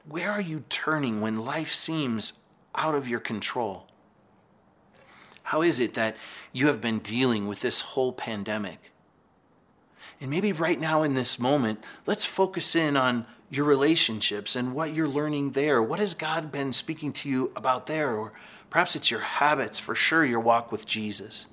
Where 0.08 0.30
are 0.32 0.40
you 0.40 0.64
turning 0.68 1.20
when 1.20 1.44
life 1.44 1.72
seems 1.72 2.34
out 2.74 2.94
of 2.94 3.08
your 3.08 3.20
control? 3.20 3.86
How 5.44 5.62
is 5.62 5.78
it 5.78 5.94
that 5.94 6.16
you 6.52 6.66
have 6.66 6.80
been 6.80 6.98
dealing 6.98 7.46
with 7.46 7.60
this 7.60 7.80
whole 7.80 8.12
pandemic? 8.12 8.92
And 10.20 10.30
maybe 10.30 10.52
right 10.52 10.80
now 10.80 11.02
in 11.02 11.14
this 11.14 11.38
moment, 11.38 11.84
let's 12.06 12.24
focus 12.24 12.74
in 12.74 12.96
on 12.96 13.26
your 13.50 13.64
relationships 13.64 14.56
and 14.56 14.74
what 14.74 14.94
you're 14.94 15.08
learning 15.08 15.52
there. 15.52 15.82
What 15.82 16.00
has 16.00 16.14
God 16.14 16.50
been 16.50 16.72
speaking 16.72 17.12
to 17.14 17.28
you 17.28 17.52
about 17.54 17.86
there? 17.86 18.12
Or 18.12 18.32
perhaps 18.70 18.96
it's 18.96 19.10
your 19.10 19.20
habits, 19.20 19.78
for 19.78 19.94
sure, 19.94 20.24
your 20.24 20.40
walk 20.40 20.72
with 20.72 20.86
Jesus 20.86 21.46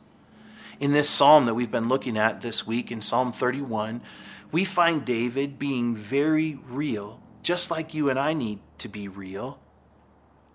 in 0.79 0.93
this 0.93 1.09
psalm 1.09 1.45
that 1.45 1.55
we've 1.55 1.71
been 1.71 1.89
looking 1.89 2.17
at 2.17 2.41
this 2.41 2.65
week 2.65 2.91
in 2.91 3.01
Psalm 3.01 3.31
31, 3.31 4.01
we 4.51 4.63
find 4.63 5.05
David 5.05 5.59
being 5.59 5.95
very 5.95 6.59
real, 6.67 7.21
just 7.43 7.69
like 7.69 7.93
you 7.93 8.09
and 8.09 8.17
I 8.17 8.33
need 8.33 8.59
to 8.79 8.87
be 8.87 9.07
real, 9.07 9.59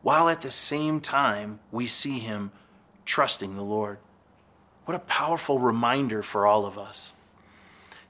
while 0.03 0.29
at 0.29 0.41
the 0.41 0.51
same 0.51 1.01
time 1.01 1.61
we 1.71 1.87
see 1.87 2.19
him 2.19 2.51
trusting 3.05 3.57
the 3.57 3.63
Lord. 3.63 3.99
What 4.87 4.97
a 4.97 5.01
powerful 5.01 5.59
reminder 5.59 6.23
for 6.23 6.47
all 6.47 6.67
of 6.67 6.79
us. 6.79 7.13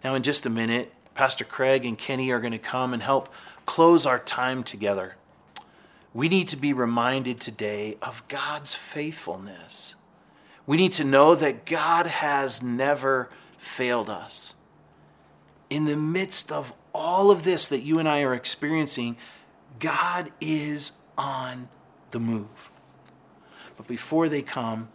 Now, 0.02 0.14
in 0.14 0.22
just 0.22 0.46
a 0.46 0.50
minute, 0.50 0.92
Pastor 1.14 1.44
Craig 1.44 1.84
and 1.84 1.96
Kenny 1.96 2.30
are 2.30 2.40
going 2.40 2.52
to 2.52 2.58
come 2.58 2.92
and 2.92 3.02
help 3.02 3.32
close 3.66 4.06
our 4.06 4.18
time 4.18 4.62
together. 4.64 5.16
We 6.12 6.28
need 6.28 6.48
to 6.48 6.56
be 6.56 6.72
reminded 6.72 7.40
today 7.40 7.96
of 8.02 8.26
God's 8.28 8.74
faithfulness. 8.74 9.96
We 10.66 10.76
need 10.76 10.92
to 10.92 11.04
know 11.04 11.34
that 11.34 11.66
God 11.66 12.06
has 12.06 12.62
never 12.62 13.28
failed 13.58 14.08
us. 14.08 14.54
In 15.68 15.84
the 15.84 15.96
midst 15.96 16.50
of 16.50 16.72
all 16.94 17.30
of 17.30 17.44
this 17.44 17.68
that 17.68 17.80
you 17.80 17.98
and 17.98 18.08
I 18.08 18.22
are 18.22 18.34
experiencing, 18.34 19.16
God 19.78 20.32
is 20.40 20.92
on 21.18 21.68
the 22.12 22.20
move. 22.20 22.70
But 23.76 23.86
before 23.86 24.28
they 24.28 24.42
come, 24.42 24.88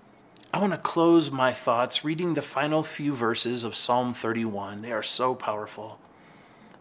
I 0.52 0.60
want 0.60 0.74
to 0.74 0.80
close 0.80 1.30
my 1.30 1.52
thoughts 1.52 2.04
reading 2.04 2.34
the 2.34 2.42
final 2.42 2.82
few 2.82 3.14
verses 3.14 3.64
of 3.64 3.76
Psalm 3.76 4.14
31. 4.14 4.82
They 4.82 4.92
are 4.92 5.04
so 5.04 5.36
powerful. 5.36 6.00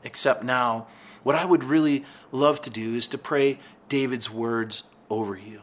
Except 0.03 0.43
now, 0.43 0.87
what 1.23 1.35
I 1.35 1.45
would 1.45 1.65
really 1.65 2.05
love 2.33 2.63
to 2.63 2.71
do 2.71 2.95
is 2.95 3.09
to 3.09 3.19
pray 3.19 3.59
David's 3.89 4.31
words 4.31 4.85
over 5.11 5.37
you. 5.37 5.63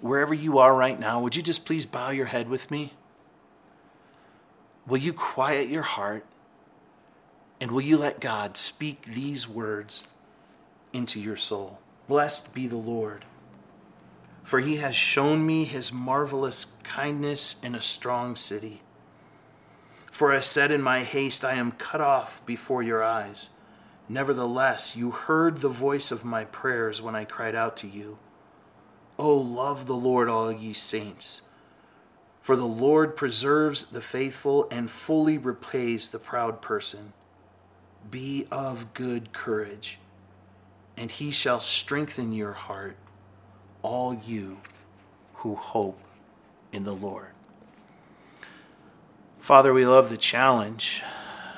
Wherever 0.00 0.32
you 0.32 0.58
are 0.58 0.74
right 0.74 0.98
now, 0.98 1.20
would 1.20 1.34
you 1.34 1.42
just 1.42 1.64
please 1.64 1.84
bow 1.84 2.10
your 2.10 2.26
head 2.26 2.48
with 2.48 2.70
me? 2.70 2.92
Will 4.86 4.98
you 4.98 5.12
quiet 5.12 5.68
your 5.68 5.82
heart 5.82 6.24
and 7.60 7.72
will 7.72 7.80
you 7.80 7.96
let 7.98 8.20
God 8.20 8.56
speak 8.56 9.02
these 9.02 9.48
words 9.48 10.04
into 10.92 11.20
your 11.20 11.36
soul? 11.36 11.80
Blessed 12.06 12.54
be 12.54 12.66
the 12.66 12.76
Lord, 12.76 13.24
for 14.42 14.60
he 14.60 14.76
has 14.76 14.94
shown 14.94 15.44
me 15.44 15.64
his 15.64 15.92
marvelous 15.92 16.66
kindness 16.84 17.56
in 17.62 17.74
a 17.74 17.82
strong 17.82 18.34
city. 18.36 18.80
For 20.10 20.32
I 20.32 20.40
said 20.40 20.70
in 20.70 20.80
my 20.80 21.04
haste, 21.04 21.44
I 21.44 21.54
am 21.54 21.72
cut 21.72 22.00
off 22.00 22.44
before 22.46 22.82
your 22.82 23.02
eyes. 23.04 23.50
Nevertheless, 24.08 24.96
you 24.96 25.10
heard 25.10 25.58
the 25.58 25.68
voice 25.68 26.10
of 26.10 26.24
my 26.24 26.44
prayers 26.46 27.02
when 27.02 27.14
I 27.14 27.24
cried 27.24 27.54
out 27.54 27.76
to 27.78 27.86
you. 27.86 28.18
Oh, 29.18 29.36
love 29.36 29.86
the 29.86 29.96
Lord, 29.96 30.28
all 30.28 30.52
ye 30.52 30.72
saints. 30.72 31.42
For 32.40 32.56
the 32.56 32.64
Lord 32.64 33.16
preserves 33.16 33.84
the 33.84 34.00
faithful 34.00 34.68
and 34.70 34.90
fully 34.90 35.36
repays 35.36 36.08
the 36.08 36.18
proud 36.18 36.62
person. 36.62 37.12
Be 38.10 38.46
of 38.50 38.94
good 38.94 39.32
courage, 39.32 39.98
and 40.96 41.10
he 41.10 41.30
shall 41.30 41.60
strengthen 41.60 42.32
your 42.32 42.52
heart, 42.52 42.96
all 43.82 44.14
you 44.14 44.58
who 45.34 45.56
hope 45.56 46.00
in 46.72 46.84
the 46.84 46.94
Lord. 46.94 47.32
Father, 49.40 49.74
we 49.74 49.84
love 49.84 50.08
the 50.08 50.16
challenge. 50.16 51.02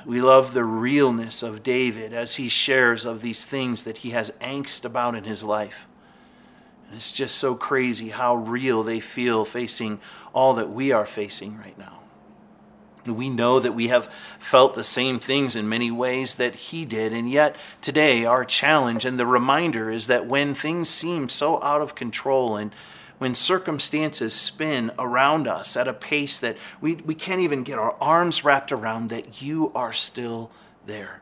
We 0.06 0.20
love 0.20 0.54
the 0.54 0.64
realness 0.64 1.42
of 1.42 1.62
David 1.62 2.12
as 2.12 2.36
he 2.36 2.48
shares 2.48 3.04
of 3.04 3.20
these 3.20 3.44
things 3.44 3.84
that 3.84 3.98
he 3.98 4.10
has 4.10 4.30
angst 4.40 4.84
about 4.84 5.14
in 5.14 5.24
his 5.24 5.44
life. 5.44 5.86
It's 6.92 7.12
just 7.12 7.36
so 7.36 7.54
crazy 7.54 8.08
how 8.08 8.34
real 8.34 8.82
they 8.82 9.00
feel 9.00 9.44
facing 9.44 10.00
all 10.32 10.54
that 10.54 10.70
we 10.70 10.92
are 10.92 11.06
facing 11.06 11.58
right 11.58 11.78
now. 11.78 12.00
We 13.06 13.30
know 13.30 13.60
that 13.60 13.72
we 13.72 13.88
have 13.88 14.12
felt 14.38 14.74
the 14.74 14.84
same 14.84 15.18
things 15.18 15.56
in 15.56 15.68
many 15.68 15.90
ways 15.90 16.34
that 16.34 16.54
he 16.54 16.84
did, 16.84 17.12
and 17.12 17.30
yet 17.30 17.56
today 17.80 18.24
our 18.26 18.44
challenge 18.44 19.04
and 19.04 19.18
the 19.18 19.26
reminder 19.26 19.90
is 19.90 20.06
that 20.08 20.26
when 20.26 20.54
things 20.54 20.88
seem 20.88 21.28
so 21.28 21.62
out 21.62 21.80
of 21.80 21.94
control 21.94 22.56
and 22.56 22.74
when 23.18 23.34
circumstances 23.34 24.34
spin 24.34 24.90
around 24.98 25.46
us 25.46 25.76
at 25.76 25.88
a 25.88 25.92
pace 25.92 26.38
that 26.38 26.56
we, 26.80 26.96
we 26.96 27.14
can't 27.14 27.40
even 27.40 27.62
get 27.62 27.78
our 27.78 27.94
arms 28.00 28.44
wrapped 28.44 28.72
around, 28.72 29.08
that 29.10 29.42
you 29.42 29.70
are 29.74 29.92
still 29.92 30.50
there. 30.86 31.20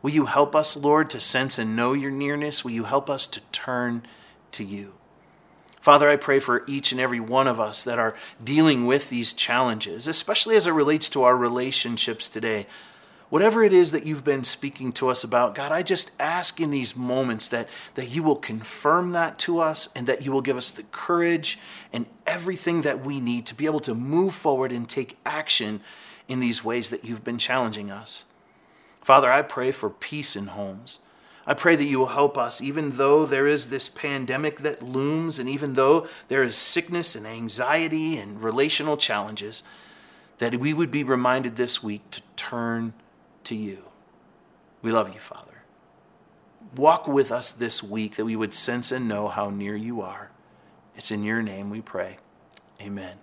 Will 0.00 0.10
you 0.10 0.26
help 0.26 0.56
us, 0.56 0.76
Lord, 0.76 1.10
to 1.10 1.20
sense 1.20 1.58
and 1.58 1.76
know 1.76 1.92
your 1.92 2.10
nearness? 2.10 2.64
Will 2.64 2.70
you 2.70 2.84
help 2.84 3.10
us 3.10 3.26
to 3.26 3.40
turn 3.52 4.06
to 4.52 4.64
you? 4.64 4.94
Father, 5.80 6.08
I 6.08 6.16
pray 6.16 6.38
for 6.38 6.64
each 6.66 6.92
and 6.92 7.00
every 7.00 7.20
one 7.20 7.46
of 7.46 7.60
us 7.60 7.84
that 7.84 7.98
are 7.98 8.14
dealing 8.42 8.84
with 8.84 9.08
these 9.10 9.32
challenges, 9.32 10.08
especially 10.08 10.56
as 10.56 10.66
it 10.66 10.72
relates 10.72 11.08
to 11.10 11.22
our 11.22 11.36
relationships 11.36 12.28
today. 12.28 12.66
Whatever 13.30 13.62
it 13.62 13.72
is 13.74 13.92
that 13.92 14.06
you've 14.06 14.24
been 14.24 14.42
speaking 14.42 14.90
to 14.92 15.08
us 15.08 15.22
about, 15.22 15.54
God, 15.54 15.70
I 15.70 15.82
just 15.82 16.10
ask 16.18 16.60
in 16.60 16.70
these 16.70 16.96
moments 16.96 17.48
that, 17.48 17.68
that 17.94 18.08
you 18.08 18.22
will 18.22 18.36
confirm 18.36 19.12
that 19.12 19.38
to 19.40 19.58
us 19.58 19.88
and 19.94 20.06
that 20.06 20.24
you 20.24 20.32
will 20.32 20.40
give 20.40 20.56
us 20.56 20.70
the 20.70 20.82
courage 20.84 21.58
and 21.92 22.06
everything 22.26 22.82
that 22.82 23.04
we 23.04 23.20
need 23.20 23.44
to 23.46 23.54
be 23.54 23.66
able 23.66 23.80
to 23.80 23.94
move 23.94 24.34
forward 24.34 24.72
and 24.72 24.88
take 24.88 25.18
action 25.26 25.80
in 26.26 26.40
these 26.40 26.64
ways 26.64 26.90
that 26.90 27.04
you've 27.04 27.24
been 27.24 27.38
challenging 27.38 27.90
us. 27.90 28.24
Father, 29.02 29.30
I 29.30 29.42
pray 29.42 29.72
for 29.72 29.90
peace 29.90 30.34
in 30.34 30.48
homes. 30.48 31.00
I 31.48 31.54
pray 31.54 31.76
that 31.76 31.84
you 31.84 31.98
will 31.98 32.06
help 32.08 32.36
us, 32.36 32.60
even 32.60 32.98
though 32.98 33.24
there 33.24 33.46
is 33.46 33.68
this 33.68 33.88
pandemic 33.88 34.58
that 34.60 34.82
looms, 34.82 35.38
and 35.38 35.48
even 35.48 35.72
though 35.72 36.06
there 36.28 36.42
is 36.42 36.56
sickness 36.56 37.16
and 37.16 37.26
anxiety 37.26 38.18
and 38.18 38.44
relational 38.44 38.98
challenges, 38.98 39.62
that 40.40 40.56
we 40.56 40.74
would 40.74 40.90
be 40.90 41.02
reminded 41.02 41.56
this 41.56 41.82
week 41.82 42.02
to 42.10 42.20
turn 42.36 42.92
to 43.44 43.56
you. 43.56 43.84
We 44.82 44.92
love 44.92 45.14
you, 45.14 45.18
Father. 45.18 45.62
Walk 46.76 47.08
with 47.08 47.32
us 47.32 47.50
this 47.50 47.82
week 47.82 48.16
that 48.16 48.26
we 48.26 48.36
would 48.36 48.52
sense 48.52 48.92
and 48.92 49.08
know 49.08 49.28
how 49.28 49.48
near 49.48 49.74
you 49.74 50.02
are. 50.02 50.30
It's 50.96 51.10
in 51.10 51.24
your 51.24 51.40
name 51.40 51.70
we 51.70 51.80
pray. 51.80 52.18
Amen. 52.78 53.16